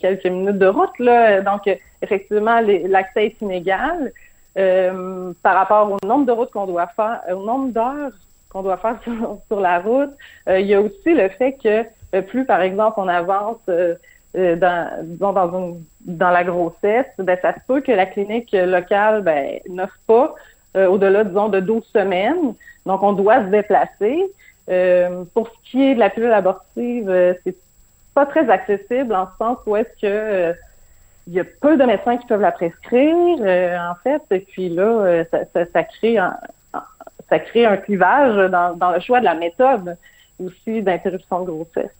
quelques 0.00 0.26
minutes 0.26 0.58
de 0.58 0.66
route, 0.66 0.98
là. 0.98 1.40
Donc, 1.40 1.70
effectivement, 2.02 2.60
l'accès 2.60 3.26
est 3.26 3.40
inégal 3.40 4.12
euh, 4.58 5.32
par 5.40 5.54
rapport 5.54 5.92
au 5.92 6.04
nombre 6.04 6.26
de 6.26 6.32
routes 6.32 6.50
qu'on 6.50 6.66
doit 6.66 6.88
faire, 6.96 7.20
au 7.30 7.44
nombre 7.44 7.72
d'heures 7.72 8.10
qu'on 8.50 8.62
doit 8.62 8.78
faire 8.78 8.98
sur, 9.04 9.38
sur 9.46 9.60
la 9.60 9.78
route. 9.78 10.10
Euh, 10.48 10.58
il 10.58 10.66
y 10.66 10.74
a 10.74 10.80
aussi 10.80 11.14
le 11.14 11.28
fait 11.28 11.52
que 11.62 11.84
euh, 12.16 12.22
plus, 12.22 12.44
par 12.44 12.60
exemple, 12.60 12.94
on 12.96 13.06
avance 13.06 13.58
euh, 13.68 13.94
dans, 14.34 15.04
disons, 15.04 15.32
dans, 15.32 15.52
une, 15.56 15.84
dans 16.00 16.30
la 16.30 16.42
grossesse, 16.42 17.06
ben, 17.18 17.38
ça 17.40 17.54
se 17.54 17.60
peut 17.68 17.82
que 17.82 17.92
la 17.92 18.06
clinique 18.06 18.50
locale 18.50 19.22
ben, 19.22 19.60
n'offre 19.68 19.98
pas 20.08 20.34
au-delà, 20.76 21.22
disons, 21.22 21.50
de 21.50 21.60
12 21.60 21.84
semaines. 21.92 22.54
Donc, 22.84 23.00
on 23.04 23.12
doit 23.12 23.44
se 23.44 23.48
déplacer. 23.50 24.24
Pour 24.66 25.48
ce 25.48 25.70
qui 25.70 25.82
est 25.82 25.94
de 25.94 26.00
la 26.00 26.10
pilule 26.10 26.32
abortive, 26.32 27.36
c'est 27.44 27.56
pas 28.14 28.26
très 28.26 28.48
accessible 28.48 29.14
en 29.14 29.26
ce 29.26 29.36
sens 29.38 29.58
où 29.66 29.76
est-ce 29.76 30.00
que 30.00 30.56
il 31.26 31.32
y 31.32 31.40
a 31.40 31.44
peu 31.44 31.78
de 31.78 31.84
médecins 31.84 32.18
qui 32.18 32.26
peuvent 32.26 32.42
la 32.42 32.52
prescrire, 32.52 33.38
en 33.40 33.94
fait, 34.02 34.22
et 34.30 34.40
puis 34.40 34.68
là, 34.68 35.24
ça, 35.30 35.40
ça, 35.54 35.64
ça 35.72 35.82
crée 35.84 36.18
un, 36.18 36.36
ça 37.28 37.38
crée 37.38 37.66
un 37.66 37.76
clivage 37.76 38.50
dans, 38.50 38.76
dans 38.76 38.90
le 38.90 39.00
choix 39.00 39.20
de 39.20 39.24
la 39.24 39.34
méthode 39.34 39.96
aussi 40.38 40.82
d'interruption 40.82 41.40
de 41.40 41.50
grossesse. 41.50 41.90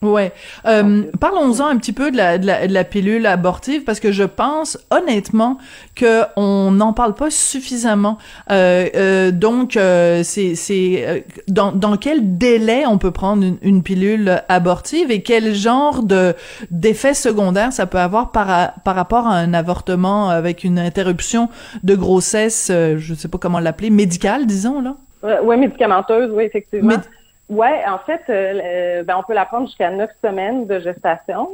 Ouais. 0.00 0.32
Euh, 0.64 1.02
Parlons-en 1.18 1.66
un 1.66 1.76
petit 1.76 1.92
peu 1.92 2.12
de 2.12 2.16
la, 2.16 2.38
de, 2.38 2.46
la, 2.46 2.68
de 2.68 2.72
la, 2.72 2.84
pilule 2.84 3.26
abortive 3.26 3.82
parce 3.82 3.98
que 3.98 4.12
je 4.12 4.22
pense 4.22 4.78
honnêtement 4.90 5.58
que 5.96 6.22
on 6.36 6.70
n'en 6.70 6.92
parle 6.92 7.14
pas 7.14 7.30
suffisamment. 7.30 8.16
Euh, 8.52 8.88
euh, 8.94 9.30
donc, 9.32 9.76
euh, 9.76 10.22
c'est 10.22 10.54
euh, 10.72 11.20
dans, 11.48 11.72
dans 11.72 11.96
quel 11.96 12.38
délai 12.38 12.86
on 12.86 12.98
peut 12.98 13.10
prendre 13.10 13.42
une, 13.42 13.58
une, 13.60 13.82
pilule 13.82 14.40
abortive 14.48 15.10
et 15.10 15.22
quel 15.22 15.52
genre 15.54 16.04
de 16.04 16.34
d'effets 16.70 17.14
secondaires 17.14 17.72
ça 17.72 17.86
peut 17.86 17.98
avoir 17.98 18.30
par 18.30 18.74
par 18.84 18.94
rapport 18.94 19.26
à 19.26 19.34
un 19.34 19.52
avortement 19.52 20.30
avec 20.30 20.62
une 20.62 20.78
interruption 20.78 21.48
de 21.82 21.96
grossesse, 21.96 22.70
je 22.70 23.14
sais 23.14 23.28
pas 23.28 23.38
comment 23.38 23.58
l'appeler, 23.58 23.90
médicale, 23.90 24.46
disons 24.46 24.80
là? 24.80 24.94
Ouais, 25.22 25.56
médicamenteuse, 25.56 26.30
oui 26.32 26.44
effectivement. 26.44 26.94
Oui, 27.48 27.68
en 27.86 27.98
fait, 27.98 28.20
euh, 28.28 28.60
euh, 28.62 29.02
ben, 29.04 29.16
on 29.18 29.22
peut 29.22 29.32
la 29.32 29.46
prendre 29.46 29.66
jusqu'à 29.66 29.90
neuf 29.90 30.10
semaines 30.22 30.66
de 30.66 30.80
gestation. 30.80 31.50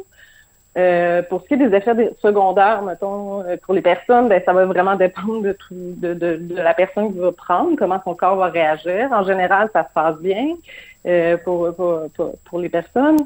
Euh, 0.76 1.22
pour 1.22 1.42
ce 1.42 1.46
qui 1.46 1.54
est 1.54 1.68
des 1.68 1.76
effets 1.76 1.94
secondaires, 2.20 2.82
mettons, 2.82 3.44
pour 3.62 3.74
les 3.74 3.80
personnes, 3.80 4.28
ben, 4.28 4.42
ça 4.44 4.52
va 4.52 4.64
vraiment 4.66 4.96
dépendre 4.96 5.42
de, 5.42 5.56
de, 5.70 6.14
de, 6.14 6.36
de, 6.36 6.56
la 6.56 6.74
personne 6.74 7.12
qui 7.12 7.20
va 7.20 7.30
prendre, 7.30 7.76
comment 7.78 8.00
son 8.02 8.16
corps 8.16 8.34
va 8.36 8.46
réagir. 8.46 9.08
En 9.12 9.22
général, 9.22 9.70
ça 9.72 9.84
se 9.84 9.92
passe 9.94 10.18
bien 10.18 10.56
euh, 11.06 11.36
pour, 11.36 11.72
pour, 11.76 12.32
pour, 12.44 12.58
les 12.58 12.68
personnes. 12.68 13.18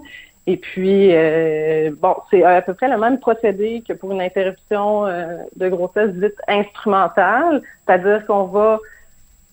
Et 0.46 0.58
puis, 0.58 1.08
euh, 1.14 1.90
bon, 1.98 2.16
c'est 2.30 2.42
à 2.44 2.60
peu 2.60 2.74
près 2.74 2.88
le 2.88 2.98
même 2.98 3.18
procédé 3.18 3.82
que 3.86 3.94
pour 3.94 4.12
une 4.12 4.20
interruption 4.20 5.04
de 5.04 5.68
grossesse 5.70 6.10
dite 6.10 6.36
instrumentale, 6.48 7.62
c'est-à-dire 7.86 8.26
qu'on 8.26 8.44
va 8.44 8.78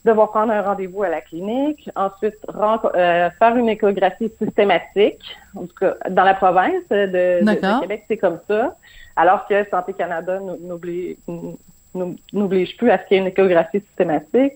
devoir 0.06 0.30
prendre 0.30 0.54
un 0.54 0.62
rendez-vous 0.62 1.04
à 1.04 1.10
la 1.10 1.22
clinique, 1.22 1.90
ensuite 1.96 2.38
euh, 2.48 3.30
faire 3.32 3.56
une 3.56 3.70
échographie 3.70 4.32
systématique. 4.40 5.20
En 5.56 5.66
tout 5.66 5.76
cas, 5.80 5.96
dans 6.10 6.24
la 6.24 6.36
province 6.36 6.88
de, 6.90 7.80
Québec, 7.82 8.06
c'est 8.08 8.18
comme 8.18 8.40
ça. 8.48 8.76
Alors 9.16 9.48
que 9.48 9.68
Santé 9.70 9.94
Canada 9.94 10.40
n'oblige 12.34 12.78
plus 12.78 12.92
à 12.92 13.00
ce 13.00 13.08
qu'il 13.08 13.18
y 13.18 13.20
ait 13.20 13.24
une 13.24 13.30
échographie 13.30 13.80
systématique. 13.80 14.54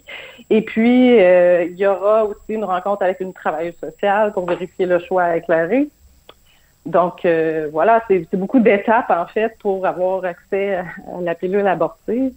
Et 0.51 0.62
puis, 0.62 1.20
euh, 1.20 1.63
il 1.63 1.77
y 1.77 1.88
aura 1.88 2.25
aussi 2.25 2.50
une 2.50 2.65
rencontre 2.65 3.03
avec 3.03 3.20
une 3.20 3.34
travailleuse 3.34 3.77
sociale 3.77 4.34
pour 4.34 4.46
vérifier 4.46 4.86
le 4.86 5.00
choix 5.00 5.36
éclairé. 5.36 5.88
Donc, 6.86 7.25
euh, 7.25 7.70
voilà, 7.72 8.03
c'est 8.08 8.36
beaucoup 8.36 8.60
d'étapes, 8.60 9.10
en 9.10 9.25
fait, 9.25 9.58
pour 9.60 9.86
avoir 9.86 10.25
accès 10.25 10.75
à 10.75 10.86
la 11.22 11.34
pilule 11.34 11.68
abortive. 11.68 12.34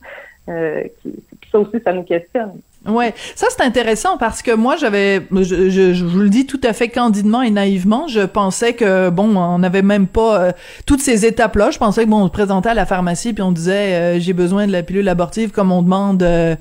qui, 0.46 1.24
ça 1.50 1.58
aussi, 1.58 1.78
ça 1.84 1.92
nous 1.92 2.04
questionne. 2.04 2.60
Ouais, 2.84 3.14
ça 3.36 3.46
c'est 3.48 3.62
intéressant 3.62 4.16
parce 4.16 4.42
que 4.42 4.50
moi 4.50 4.74
j'avais, 4.76 5.24
je, 5.30 5.70
je, 5.70 5.94
je, 5.94 6.04
vous 6.04 6.18
le 6.18 6.28
dis 6.28 6.46
tout 6.46 6.60
à 6.64 6.72
fait 6.72 6.88
candidement 6.88 7.40
et 7.40 7.50
naïvement, 7.50 8.08
je 8.08 8.22
pensais 8.22 8.72
que 8.72 9.08
bon, 9.08 9.36
on 9.36 9.60
n'avait 9.60 9.82
même 9.82 10.08
pas 10.08 10.40
euh, 10.40 10.52
toutes 10.84 11.00
ces 11.00 11.24
étapes-là. 11.24 11.70
Je 11.70 11.78
pensais 11.78 12.04
que 12.04 12.10
bon, 12.10 12.22
on 12.22 12.26
se 12.26 12.32
présentait 12.32 12.70
à 12.70 12.74
la 12.74 12.84
pharmacie 12.84 13.34
puis 13.34 13.42
on 13.42 13.52
disait 13.52 14.16
euh, 14.16 14.18
j'ai 14.18 14.32
besoin 14.32 14.66
de 14.66 14.72
la 14.72 14.82
pilule 14.82 15.08
abortive 15.08 15.52
comme 15.52 15.70
on 15.70 15.82
demande, 15.82 16.24
euh, 16.24 16.56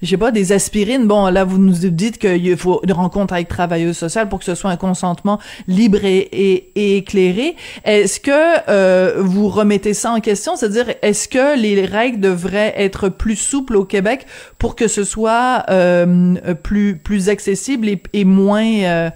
je 0.00 0.08
sais 0.08 0.16
pas, 0.16 0.30
des 0.30 0.52
aspirines. 0.52 1.06
Bon, 1.06 1.26
là 1.26 1.44
vous 1.44 1.58
nous 1.58 1.74
dites 1.74 2.16
qu'il 2.16 2.56
faut 2.56 2.80
une 2.82 2.92
rencontre 2.92 3.34
avec 3.34 3.48
travailleuse 3.48 3.98
sociale 3.98 4.30
pour 4.30 4.38
que 4.38 4.46
ce 4.46 4.54
soit 4.54 4.70
un 4.70 4.76
consentement 4.76 5.38
libre 5.68 6.06
et, 6.06 6.70
et, 6.74 6.96
éclairé. 6.96 7.54
Est-ce 7.84 8.18
que 8.18 9.20
vous 9.20 9.48
remettez 9.48 9.92
ça 9.92 10.12
en 10.12 10.20
question, 10.20 10.56
c'est-à-dire 10.56 10.86
est-ce 11.02 11.28
que 11.28 11.58
les 11.58 11.84
règles 11.84 12.20
devraient 12.20 12.72
être 12.78 13.10
plus 13.10 13.36
souples 13.36 13.76
au 13.76 13.84
Québec 13.84 14.26
pour 14.58 14.74
que 14.74 14.88
ce 14.88 15.04
soit 15.04 15.65
euh, 15.68 16.54
plus 16.62 16.96
plus 16.96 17.28
accessible 17.28 17.88
et, 18.12 18.24
moins 18.24 18.82
euh, 18.84 19.10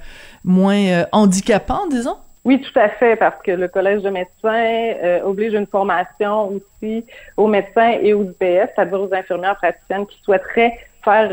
moins 0.45 0.87
euh, 0.87 1.05
handicapant, 1.13 1.87
disons? 1.89 2.17
Oui, 2.45 2.61
tout 2.61 2.79
à 2.79 2.89
fait, 2.89 3.17
parce 3.17 3.41
que 3.43 3.51
le 3.51 3.69
Collège 3.69 4.03
de 4.03 4.09
médecins 4.09 5.21
oblige 5.25 5.53
une 5.53 5.67
formation 5.67 6.49
aussi 6.49 7.05
aux 7.37 7.47
médecins 7.47 7.99
et 8.01 8.15
aux 8.15 8.25
IPS, 8.25 8.71
c'est-à-dire 8.75 9.01
aux 9.03 9.13
infirmières 9.13 9.57
praticiennes 9.57 10.07
qui 10.07 10.19
souhaiteraient 10.23 10.79
faire 11.05 11.29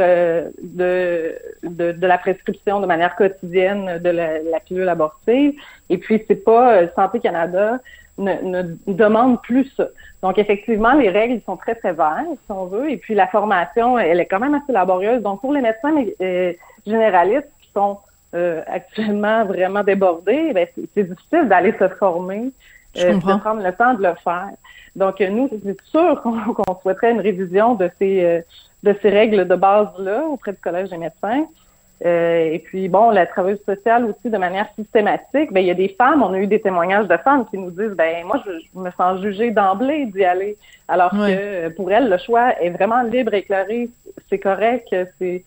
de, 0.61 1.35
de, 1.63 2.05
la 2.05 2.17
prescription 2.17 2.81
de 2.81 2.85
manière 2.85 3.15
quotidienne 3.15 3.99
de 3.99 4.09
la, 4.09 4.39
la 4.39 4.59
pilule 4.59 4.89
abortive. 4.89 5.53
Et 5.89 5.97
puis, 5.97 6.25
c'est 6.27 6.43
pas 6.43 6.87
Santé 6.93 7.21
Canada 7.21 7.79
ne, 8.17 8.33
ne, 8.41 8.63
demande 8.87 9.41
plus 9.41 9.71
ça. 9.75 9.87
Donc, 10.23 10.37
effectivement, 10.37 10.93
les 10.93 11.09
règles 11.09 11.41
sont 11.45 11.57
très 11.57 11.79
sévères, 11.81 12.25
si 12.45 12.51
on 12.51 12.65
veut, 12.65 12.89
et 12.89 12.97
puis 12.97 13.13
la 13.13 13.27
formation, 13.27 13.99
elle 13.99 14.19
est 14.19 14.25
quand 14.25 14.39
même 14.39 14.55
assez 14.55 14.71
laborieuse. 14.71 15.21
Donc, 15.21 15.41
pour 15.41 15.53
les 15.53 15.61
médecins 15.61 15.93
euh, 16.21 16.53
généralistes 16.85 17.49
qui 17.61 17.69
sont 17.73 17.99
euh, 18.35 18.61
actuellement 18.67 19.45
vraiment 19.45 19.83
débordés, 19.83 20.51
ben, 20.53 20.67
c'est 20.75 21.09
difficile 21.09 21.47
d'aller 21.47 21.73
se 21.79 21.87
former, 21.89 22.51
euh, 22.97 23.13
de 23.13 23.39
prendre 23.39 23.61
le 23.61 23.71
temps 23.73 23.93
de 23.93 24.03
le 24.03 24.15
faire. 24.23 24.49
Donc, 24.95 25.19
nous, 25.19 25.49
c'est 25.63 25.81
sûr 25.85 26.21
qu'on 26.21 26.79
souhaiterait 26.81 27.11
une 27.11 27.21
révision 27.21 27.75
de 27.75 27.89
ces, 27.99 28.43
de 28.81 28.95
ces 29.01 29.09
règles 29.09 29.47
de 29.47 29.55
base-là 29.55 30.23
auprès 30.25 30.53
du 30.53 30.57
Collège 30.57 30.89
des 30.89 30.97
médecins. 30.97 31.45
Euh, 32.05 32.51
et 32.53 32.59
puis, 32.59 32.89
bon, 32.89 33.09
la 33.09 33.25
travailleuse 33.25 33.63
sociale 33.65 34.05
aussi, 34.05 34.29
de 34.29 34.37
manière 34.37 34.67
systématique, 34.75 35.51
ben, 35.51 35.61
il 35.61 35.67
y 35.67 35.71
a 35.71 35.75
des 35.75 35.89
femmes, 35.89 36.21
on 36.21 36.33
a 36.33 36.37
eu 36.37 36.47
des 36.47 36.61
témoignages 36.61 37.07
de 37.07 37.17
femmes 37.17 37.45
qui 37.49 37.57
nous 37.57 37.71
disent, 37.71 37.95
ben 37.95 38.23
moi, 38.25 38.41
je, 38.45 38.79
me 38.79 38.91
sens 38.91 39.21
jugée 39.21 39.51
d'emblée 39.51 40.05
d'y 40.05 40.23
aller. 40.23 40.57
Alors 40.87 41.11
que 41.11 41.17
euh, 41.19 41.69
pour 41.71 41.91
elles, 41.91 42.09
le 42.09 42.17
choix 42.17 42.59
est 42.61 42.69
vraiment 42.69 43.01
libre, 43.01 43.33
éclairé, 43.33 43.89
c'est 44.29 44.39
correct, 44.39 44.95
c'est, 45.19 45.43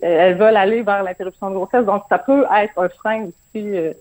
elles 0.00 0.38
veulent 0.38 0.56
aller 0.56 0.82
vers 0.82 1.02
l'interruption 1.02 1.50
de 1.50 1.56
grossesse. 1.56 1.84
Donc, 1.84 2.04
ça 2.08 2.18
peut 2.18 2.46
être 2.56 2.72
un 2.78 2.88
frein 2.88 3.24
aussi 3.24 3.76
euh, 3.76 3.92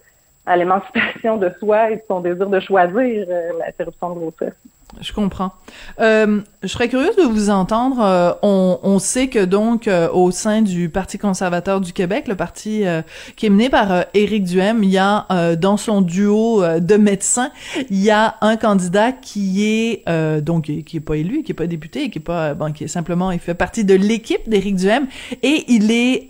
à 0.46 0.56
l'émancipation 0.56 1.36
de 1.36 1.52
soi 1.60 1.92
et 1.92 1.98
de 1.98 2.02
son 2.08 2.22
désir 2.22 2.48
de 2.48 2.60
choisir 2.62 3.28
l'interruption 3.60 4.12
de 4.12 4.20
grossesse. 4.20 4.54
Je 5.02 5.12
comprends. 5.12 5.52
Euh, 6.00 6.42
je 6.64 6.70
serais 6.70 6.88
curieuse 6.88 7.16
de 7.18 7.24
vous 7.24 7.50
entendre. 7.50 8.02
Euh, 8.02 8.32
on, 8.42 8.80
on, 8.84 9.00
sait 9.00 9.28
que 9.28 9.44
donc 9.44 9.88
euh, 9.88 10.10
au 10.12 10.32
sein 10.32 10.62
du 10.62 10.90
Parti 10.90 11.18
conservateur 11.18 11.82
du 11.82 11.92
Québec, 11.94 12.28
le 12.28 12.36
parti 12.36 12.86
euh, 12.86 13.02
qui 13.36 13.46
est 13.46 13.50
mené 13.50 13.70
par 13.70 14.06
Éric 14.14 14.46
Duhem, 14.46 14.84
il 14.84 14.90
y 14.90 14.98
a 14.98 15.56
dans 15.56 15.78
son 15.78 16.02
duo 16.02 16.64
de 16.80 16.96
médecins, 16.96 17.52
il 17.90 18.02
y 18.02 18.12
a 18.12 18.36
un 18.42 18.56
candidat 18.56 19.12
qui 19.12 19.66
est 19.66 20.42
donc 20.42 20.64
qui 20.64 20.98
est 20.98 21.02
pas 21.02 21.16
élu, 21.16 21.44
qui 21.44 21.52
est 21.52 21.56
pas 21.56 21.68
député, 21.68 22.10
qui 22.10 22.20
est 22.20 22.22
pas 22.22 22.54
bon, 22.54 22.72
qui 22.72 22.86
est 22.86 22.88
simplement 22.88 23.32
il 23.32 23.40
fait 23.40 23.54
partie 23.54 23.84
de 23.84 23.94
l'équipe 23.94 24.48
d'Éric 24.50 24.76
Duhem 24.78 25.08
et 25.44 25.66
il 25.68 25.92
est 25.92 26.28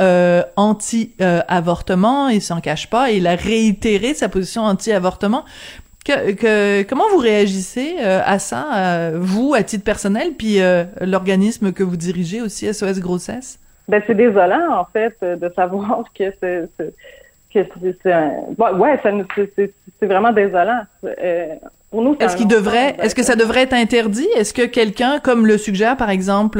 anti-avortement, 0.55 2.29
il 2.29 2.41
s'en 2.41 2.59
cache 2.59 2.89
pas, 2.89 3.11
il 3.11 3.27
a 3.27 3.35
réitéré 3.35 4.13
sa 4.13 4.29
position 4.29 4.63
anti-avortement. 4.63 5.45
Comment 6.87 7.09
vous 7.11 7.17
réagissez 7.17 7.97
euh, 7.99 8.21
à 8.25 8.39
ça, 8.39 9.11
vous, 9.13 9.53
à 9.53 9.63
titre 9.63 9.83
personnel, 9.83 10.31
puis 10.37 10.61
euh, 10.61 10.83
l'organisme 11.01 11.71
que 11.73 11.83
vous 11.83 11.97
dirigez 11.97 12.41
aussi, 12.41 12.73
SOS 12.73 12.99
Grossesse? 12.99 13.59
Ben, 13.87 14.01
c'est 14.05 14.15
désolant, 14.15 14.79
en 14.79 14.85
fait, 14.85 15.15
de 15.21 15.49
savoir 15.55 16.03
que 16.17 16.33
c'est... 16.39 16.69
Que 17.53 17.61
c'est, 17.79 18.05
ouais, 18.59 18.99
c'est, 19.55 20.05
vraiment 20.05 20.33
désolant. 20.33 20.81
Euh, 21.93 22.15
est-ce 22.19 22.35
qu'il 22.35 22.47
devrait, 22.47 22.97
est-ce 23.01 23.15
que 23.15 23.23
ça 23.23 23.35
devrait 23.35 23.61
être 23.61 23.73
interdit? 23.73 24.27
Est-ce 24.35 24.53
que 24.53 24.63
quelqu'un, 24.65 25.19
comme 25.19 25.47
le 25.47 25.57
suggère 25.57 25.95
par 25.95 26.09
exemple 26.09 26.59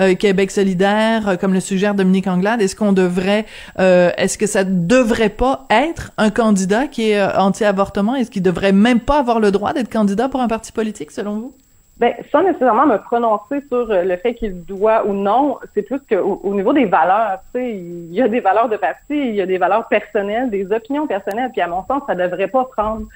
euh, 0.00 0.14
Québec 0.16 0.50
solidaire, 0.50 1.28
euh, 1.28 1.36
comme 1.36 1.54
le 1.54 1.60
suggère 1.60 1.94
Dominique 1.94 2.26
Anglade, 2.26 2.60
est-ce 2.60 2.74
qu'on 2.74 2.92
devrait, 2.92 3.44
euh, 3.78 4.10
est-ce 4.16 4.36
que 4.36 4.46
ça 4.46 4.64
devrait 4.64 5.28
pas 5.28 5.66
être 5.70 6.10
un 6.18 6.30
candidat 6.30 6.88
qui 6.88 7.10
est 7.10 7.22
anti-avortement? 7.36 8.16
Est-ce 8.16 8.32
qu'il 8.32 8.42
devrait 8.42 8.72
même 8.72 8.98
pas 8.98 9.20
avoir 9.20 9.38
le 9.38 9.52
droit 9.52 9.72
d'être 9.72 9.92
candidat 9.92 10.28
pour 10.28 10.40
un 10.40 10.48
parti 10.48 10.72
politique, 10.72 11.12
selon 11.12 11.34
vous? 11.34 11.52
Ben, 11.98 12.12
sans 12.32 12.42
nécessairement 12.42 12.86
me 12.86 12.98
prononcer 12.98 13.62
sur 13.68 13.86
le 13.86 14.16
fait 14.16 14.34
qu'il 14.34 14.64
doit 14.64 15.06
ou 15.06 15.12
non, 15.12 15.58
c'est 15.74 15.82
plus 15.82 16.00
qu'au 16.00 16.40
au 16.42 16.52
niveau 16.52 16.72
des 16.72 16.86
valeurs, 16.86 17.38
tu 17.54 17.60
sais, 17.60 17.70
il 17.70 18.12
y 18.12 18.20
a 18.20 18.26
des 18.26 18.40
valeurs 18.40 18.68
de 18.68 18.76
parti, 18.76 19.10
il 19.10 19.36
y 19.36 19.40
a 19.40 19.46
des 19.46 19.58
valeurs 19.58 19.86
personnelles, 19.86 20.50
des 20.50 20.66
opinions 20.72 21.06
personnelles, 21.06 21.50
puis 21.52 21.60
à 21.60 21.68
mon 21.68 21.86
sens, 21.86 22.02
ça 22.08 22.16
devrait 22.16 22.48
pas 22.48 22.64
prendre 22.64 23.06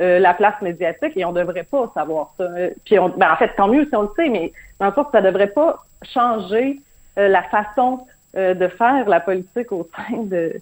euh, 0.00 0.18
la 0.18 0.34
place 0.34 0.60
médiatique 0.62 1.16
et 1.16 1.24
on 1.24 1.32
devrait 1.32 1.64
pas 1.64 1.90
savoir 1.94 2.34
ça. 2.38 2.48
Puis 2.84 2.98
on, 2.98 3.08
ben 3.10 3.32
en 3.32 3.36
fait, 3.36 3.50
tant 3.56 3.68
mieux 3.68 3.86
si 3.86 3.96
on 3.96 4.02
le 4.02 4.10
sait, 4.16 4.28
mais 4.28 4.52
dans 4.78 4.86
le 4.86 4.92
sens 4.92 5.06
ça 5.12 5.20
devrait 5.20 5.48
pas 5.48 5.84
changer 6.02 6.80
euh, 7.18 7.28
la 7.28 7.42
façon 7.44 8.06
euh, 8.36 8.54
de 8.54 8.68
faire 8.68 9.08
la 9.08 9.20
politique 9.20 9.72
au 9.72 9.88
sein 9.96 10.22
de, 10.24 10.60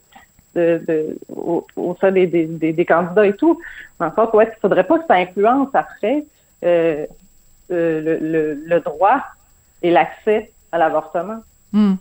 au, 1.29 1.97
sein 2.01 2.13
des, 2.13 2.27
des, 2.27 2.85
candidats 2.85 3.27
et 3.27 3.35
tout. 3.35 3.61
En 4.01 4.11
fait, 4.11 4.37
ouais, 4.37 4.53
il 4.57 4.61
faudrait 4.61 4.85
pas 4.85 4.99
que 4.99 5.07
ça 5.07 5.15
influence 5.15 5.69
après 5.75 6.25
euh, 6.65 7.07
euh, 7.71 8.01
le, 8.01 8.19
le, 8.19 8.55
le, 8.55 8.81
droit 8.81 9.21
et 9.83 9.91
l'accès 9.91 10.51
à 10.73 10.79
l'avortement. 10.79 11.41
Hmm. 11.73 11.95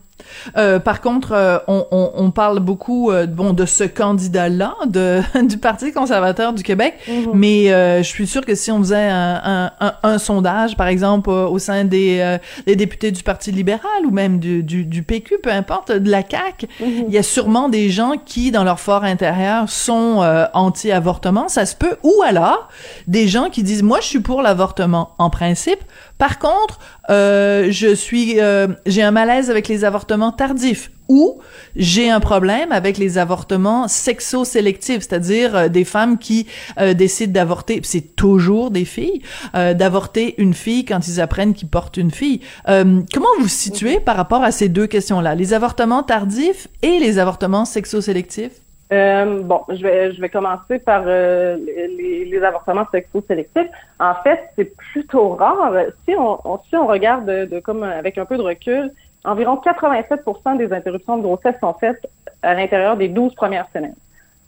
Euh, 0.58 0.80
par 0.80 1.02
contre, 1.02 1.34
euh, 1.34 1.58
on, 1.68 1.86
on, 1.92 2.12
on, 2.16 2.32
parle 2.32 2.60
beaucoup 2.60 3.12
euh, 3.12 3.26
bon 3.26 3.54
de 3.54 3.66
ce 3.66 3.84
candidat-là 3.84 4.76
de 4.86 5.22
du 5.46 5.58
Parti 5.58 5.92
conservateur 5.92 6.54
du 6.54 6.64
Québec, 6.64 6.96
mhm. 7.08 7.32
mais 7.34 7.68
je 7.68 8.08
suis 8.08 8.28
sûre 8.28 8.46
que 8.46 8.56
si 8.56 8.72
on 8.72 8.80
faisait 8.80 9.10
un, 9.10 9.72
un, 9.80 9.94
un, 10.04 10.18
sondage, 10.18 10.78
par 10.78 10.88
exemple 10.88 11.30
au 11.30 11.60
sein 11.60 11.84
des, 11.84 12.38
des, 12.66 12.76
députés 12.76 13.12
du 13.12 13.24
Parti 13.24 13.52
libéral 13.52 14.06
ou 14.06 14.12
même 14.12 14.40
du, 14.40 14.64
du, 14.64 14.86
du 14.86 15.04
PQ, 15.04 15.40
peu 15.42 15.52
importe, 15.52 15.92
de 15.92 16.10
la 16.10 16.22
CAQ, 16.22 16.68
mhm. 16.80 17.06
il 17.08 17.14
y 17.14 17.18
a 17.18 17.24
sûrement 17.24 17.70
des 17.70 17.90
gens 17.90 18.14
qui, 18.24 18.52
dans 18.52 18.64
leur 18.64 18.80
fort 18.80 19.04
intérieur, 19.04 19.70
sont 19.70 20.24
anti-avortement. 20.54 21.48
Ça 21.48 21.66
se 21.66 21.76
peut. 21.76 21.98
Ou 22.04 22.22
alors 22.26 22.70
des 23.08 23.28
gens 23.28 23.50
qui 23.50 23.64
disent 23.64 23.84
moi 23.84 24.00
je 24.02 24.08
suis 24.08 24.20
pour 24.20 24.42
l'avortement 24.42 25.12
en 25.18 25.30
principe. 25.30 25.80
Par 26.18 26.40
contre, 26.40 26.80
je 27.10 27.94
suis 27.96 28.38
j'ai 28.86 29.04
un 29.04 29.12
malaise 29.12 29.50
avec 29.50 29.68
les 29.68 29.84
avortements 29.84 30.05
tardifs 30.38 30.92
ou 31.08 31.40
j'ai 31.76 32.10
un 32.10 32.20
problème 32.20 32.72
avec 32.72 32.98
les 32.98 33.18
avortements 33.18 33.88
sexo-sélectifs, 33.88 35.02
c'est-à-dire 35.02 35.56
euh, 35.56 35.68
des 35.68 35.84
femmes 35.84 36.18
qui 36.18 36.48
euh, 36.80 36.94
décident 36.94 37.34
d'avorter, 37.34 37.80
c'est 37.84 38.16
toujours 38.16 38.72
des 38.72 38.86
filles, 38.86 39.22
euh, 39.56 39.74
d'avorter 39.74 40.36
une 40.38 40.54
fille 40.54 40.86
quand 40.86 41.08
ils 41.08 41.22
apprennent 41.22 41.54
qu'ils 41.54 41.70
portent 41.70 41.98
une 41.98 42.12
fille. 42.12 42.42
comment 42.66 43.28
vous 43.40 43.48
situez 43.48 44.00
par 44.00 44.16
rapport 44.16 44.44
à 44.44 44.52
ces 44.52 44.70
deux 44.70 44.88
questions-là, 44.88 45.36
les 45.36 45.54
avortements 45.54 46.04
tardifs 46.04 46.68
et 46.82 47.00
les 47.00 47.20
avortements 47.20 47.66
sexo-sélectifs? 47.66 48.62
bon, 48.92 49.62
je 49.70 49.82
vais, 49.82 50.14
je 50.14 50.22
vais 50.22 50.30
commencer 50.30 50.80
par 50.80 51.06
les, 51.06 52.42
avortements 52.44 52.86
sexo-sélectifs. 52.92 53.70
En 54.00 54.14
fait, 54.24 54.40
c'est 54.56 54.76
plutôt 54.76 55.30
rare. 55.30 55.74
Si 56.08 56.16
on, 56.18 56.40
si 56.70 56.76
on 56.76 56.88
regarde 56.88 57.26
de, 57.26 57.60
comme 57.60 57.84
avec 57.84 58.18
un 58.18 58.26
peu 58.26 58.38
de 58.38 58.44
recul, 58.44 58.92
environ 59.26 59.62
87% 59.64 60.58
des 60.58 60.72
interruptions 60.72 61.18
de 61.18 61.24
grossesse 61.24 61.56
sont 61.60 61.74
faites 61.74 62.08
à 62.42 62.54
l'intérieur 62.54 62.96
des 62.96 63.08
12 63.08 63.34
premières 63.36 63.68
semaines. 63.74 63.96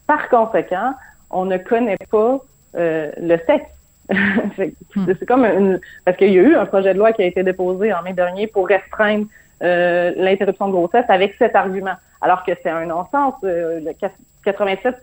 Par 0.05 0.29
conséquent, 0.29 0.93
on 1.29 1.45
ne 1.45 1.57
connaît 1.57 1.97
pas 2.09 2.39
euh, 2.75 3.11
le 3.17 3.37
sexe. 3.45 3.65
Hmm. 4.95 5.05
c'est 5.05 5.25
comme 5.25 5.43
une 5.43 5.81
parce 6.05 6.15
qu'il 6.15 6.31
y 6.31 6.39
a 6.39 6.41
eu 6.41 6.55
un 6.55 6.65
projet 6.65 6.93
de 6.93 6.97
loi 6.97 7.11
qui 7.11 7.23
a 7.23 7.25
été 7.25 7.43
déposé 7.43 7.93
en 7.93 8.01
mai 8.03 8.13
dernier 8.13 8.47
pour 8.47 8.65
restreindre 8.65 9.25
euh, 9.61 10.13
l'interruption 10.15 10.67
de 10.67 10.71
grossesse 10.71 11.03
avec 11.09 11.35
cet 11.37 11.57
argument, 11.57 11.95
alors 12.21 12.45
que 12.45 12.53
c'est 12.63 12.69
un 12.69 12.85
non-sens. 12.85 13.33
Euh, 13.43 13.81
87% 14.45 14.93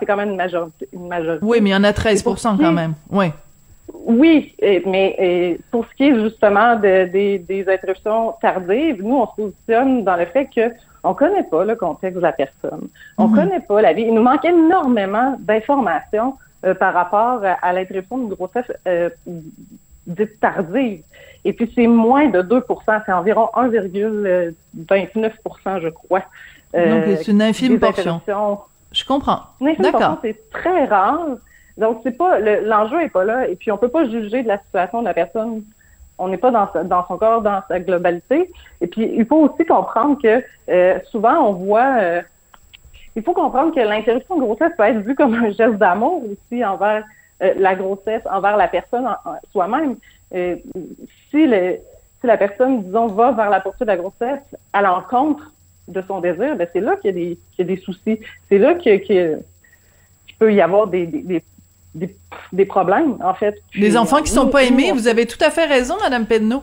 c'est 0.00 0.06
quand 0.06 0.16
même 0.16 0.30
une 0.30 0.36
majorité, 0.36 0.88
une 0.92 1.06
majorité. 1.06 1.44
Oui, 1.44 1.60
mais 1.60 1.70
il 1.70 1.72
y 1.74 1.76
en 1.76 1.84
a 1.84 1.92
13% 1.92 2.58
quand 2.58 2.72
même. 2.72 2.94
Oui. 3.08 3.26
Oui, 3.92 4.54
mais 4.86 5.58
pour 5.70 5.84
ce 5.86 5.94
qui 5.94 6.04
est 6.04 6.14
justement 6.14 6.76
de, 6.76 7.06
des 7.06 7.64
interruptions 7.68 8.32
tardives, 8.40 9.02
nous, 9.02 9.16
on 9.16 9.26
se 9.26 9.34
positionne 9.36 10.04
dans 10.04 10.16
le 10.16 10.24
fait 10.26 10.46
que 10.46 10.72
on 11.04 11.14
connaît 11.14 11.44
pas 11.44 11.64
le 11.64 11.76
contexte 11.76 12.16
de 12.16 12.22
la 12.22 12.32
personne. 12.32 12.88
On 13.18 13.28
mhm. 13.28 13.36
connaît 13.36 13.60
pas 13.60 13.82
la 13.82 13.92
vie. 13.92 14.02
Il 14.02 14.14
nous 14.14 14.22
manque 14.22 14.44
énormément 14.44 15.36
d'informations 15.38 16.36
euh, 16.64 16.74
par 16.74 16.94
rapport 16.94 17.42
à, 17.44 17.72
l'interruption 17.74 18.18
de 18.18 18.34
grossesse 18.34 18.72
euh, 18.88 19.10
dite 20.06 20.40
tardive. 20.40 21.02
Et 21.44 21.52
puis, 21.52 21.70
c'est 21.74 21.86
moins 21.86 22.28
de 22.28 22.40
2% 22.40 23.02
c'est 23.04 23.12
environ 23.12 23.50
1,29% 23.54 25.82
je 25.82 25.90
crois. 25.90 26.22
Euh, 26.74 27.06
Donc, 27.06 27.18
c'est 27.18 27.30
une 27.30 27.42
infime 27.42 27.78
portion. 27.78 28.22
Je 28.90 29.04
comprends. 29.04 29.40
D'accord. 29.60 30.16
C'est 30.22 30.50
très 30.50 30.86
rare. 30.86 31.36
Donc, 31.76 32.00
c'est 32.02 32.16
pas 32.16 32.38
l'enjeu 32.38 33.02
est 33.02 33.08
pas 33.08 33.24
là. 33.24 33.48
Et 33.48 33.56
puis, 33.56 33.70
on 33.72 33.78
peut 33.78 33.88
pas 33.88 34.08
juger 34.08 34.42
de 34.42 34.48
la 34.48 34.58
situation 34.58 35.00
de 35.00 35.06
la 35.06 35.14
personne. 35.14 35.64
On 36.18 36.28
n'est 36.28 36.38
pas 36.38 36.52
dans, 36.52 36.68
dans 36.84 37.06
son 37.06 37.18
corps, 37.18 37.42
dans 37.42 37.62
sa 37.66 37.80
globalité. 37.80 38.50
Et 38.80 38.86
puis, 38.86 39.10
il 39.12 39.26
faut 39.26 39.48
aussi 39.48 39.64
comprendre 39.64 40.20
que 40.22 40.42
euh, 40.68 40.98
souvent, 41.10 41.48
on 41.48 41.52
voit. 41.52 41.96
Euh, 41.98 42.22
il 43.16 43.22
faut 43.22 43.32
comprendre 43.32 43.74
que 43.74 43.80
l'interruption 43.80 44.36
de 44.36 44.40
grossesse 44.40 44.72
peut 44.76 44.84
être 44.84 44.98
vue 44.98 45.14
comme 45.14 45.34
un 45.34 45.50
geste 45.50 45.76
d'amour 45.76 46.22
aussi 46.24 46.64
envers 46.64 47.04
euh, 47.42 47.54
la 47.56 47.74
grossesse, 47.74 48.22
envers 48.30 48.56
la 48.56 48.68
personne 48.68 49.08
soi-même. 49.52 49.96
si, 50.32 51.46
le, 51.46 51.78
si 52.20 52.26
la 52.26 52.36
personne, 52.36 52.82
disons, 52.82 53.06
va 53.08 53.32
vers 53.32 53.50
la 53.50 53.60
poursuite 53.60 53.82
de 53.82 53.86
la 53.86 53.96
grossesse 53.96 54.42
à 54.72 54.82
l'encontre 54.82 55.52
de 55.86 56.02
son 56.08 56.20
désir, 56.20 56.56
ben 56.56 56.66
c'est 56.72 56.80
là 56.80 56.96
qu'il 56.96 57.16
y, 57.18 57.38
y, 57.58 57.62
a 57.62 57.64
des 57.64 57.76
soucis. 57.76 58.18
C'est 58.48 58.58
là 58.58 58.74
qu'il 58.74 59.38
peut 60.38 60.52
y 60.52 60.60
avoir 60.60 60.86
des, 60.86 61.06
des, 61.06 61.22
des, 61.22 61.42
problèmes, 62.66 63.16
en 63.22 63.34
fait. 63.34 63.56
Les 63.74 63.96
enfants 63.96 64.22
qui 64.22 64.30
sont 64.30 64.48
pas 64.48 64.64
aimés, 64.64 64.92
vous 64.92 65.08
avez 65.08 65.26
tout 65.26 65.42
à 65.44 65.50
fait 65.50 65.66
raison, 65.66 65.94
Madame 66.02 66.26
Pedneau. 66.26 66.62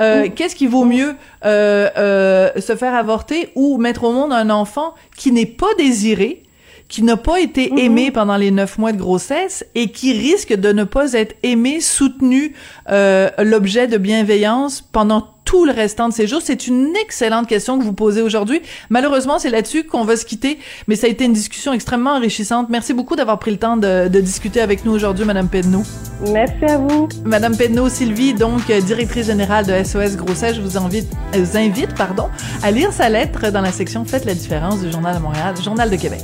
Euh, 0.00 0.28
Qu'est-ce 0.34 0.56
qui 0.56 0.66
vaut 0.66 0.84
mieux 0.84 1.14
euh, 1.44 1.88
euh, 1.96 2.50
se 2.60 2.76
faire 2.76 2.94
avorter 2.94 3.50
ou 3.54 3.78
mettre 3.78 4.04
au 4.04 4.12
monde 4.12 4.32
un 4.32 4.48
enfant 4.50 4.94
qui 5.16 5.32
n'est 5.32 5.46
pas 5.46 5.74
désiré, 5.76 6.42
qui 6.88 7.02
n'a 7.02 7.16
pas 7.16 7.40
été 7.40 7.68
mm-hmm. 7.68 7.78
aimé 7.78 8.10
pendant 8.10 8.36
les 8.36 8.50
neuf 8.50 8.78
mois 8.78 8.92
de 8.92 8.98
grossesse 8.98 9.64
et 9.74 9.90
qui 9.90 10.12
risque 10.12 10.54
de 10.54 10.72
ne 10.72 10.84
pas 10.84 11.12
être 11.12 11.36
aimé, 11.42 11.80
soutenu, 11.80 12.54
euh, 12.88 13.30
l'objet 13.38 13.88
de 13.88 13.98
bienveillance 13.98 14.80
pendant 14.80 15.28
tout 15.50 15.64
le 15.64 15.72
restant 15.72 16.08
de 16.08 16.14
ses 16.14 16.28
jours? 16.28 16.40
C'est 16.44 16.68
une 16.68 16.94
excellente 16.94 17.48
question 17.48 17.76
que 17.76 17.82
vous 17.82 17.92
posez 17.92 18.22
aujourd'hui. 18.22 18.62
Malheureusement, 18.88 19.40
c'est 19.40 19.50
là-dessus 19.50 19.82
qu'on 19.82 20.04
va 20.04 20.14
se 20.14 20.24
quitter, 20.24 20.60
mais 20.86 20.94
ça 20.94 21.08
a 21.08 21.10
été 21.10 21.24
une 21.24 21.32
discussion 21.32 21.72
extrêmement 21.72 22.12
enrichissante. 22.12 22.68
Merci 22.70 22.94
beaucoup 22.94 23.16
d'avoir 23.16 23.40
pris 23.40 23.50
le 23.50 23.56
temps 23.56 23.76
de, 23.76 24.06
de 24.06 24.20
discuter 24.20 24.60
avec 24.60 24.84
nous 24.84 24.92
aujourd'hui, 24.92 25.24
Madame 25.24 25.48
Pedneau. 25.48 25.82
Merci 26.30 26.64
à 26.68 26.78
vous. 26.78 27.08
Madame 27.24 27.56
Pedneau 27.56 27.88
Sylvie, 27.88 28.32
donc 28.32 28.70
directrice 28.70 29.26
générale 29.26 29.66
de 29.66 29.72
SOS 29.82 30.16
Grossesse, 30.16 30.54
je 30.54 30.60
vous 30.60 30.78
invite, 30.78 31.08
euh, 31.34 31.42
vous 31.42 31.58
invite 31.58 31.96
pardon, 31.96 32.28
à 32.62 32.70
lire 32.70 32.92
sa 32.92 33.08
lettre 33.08 33.50
dans 33.50 33.60
la 33.60 33.72
section 33.72 34.04
Faites 34.04 34.26
la 34.26 34.34
différence 34.34 34.80
du 34.80 34.92
Journal 34.92 35.16
de 35.16 35.20
Montréal, 35.20 35.56
Journal 35.60 35.90
de 35.90 35.96
Québec. 35.96 36.22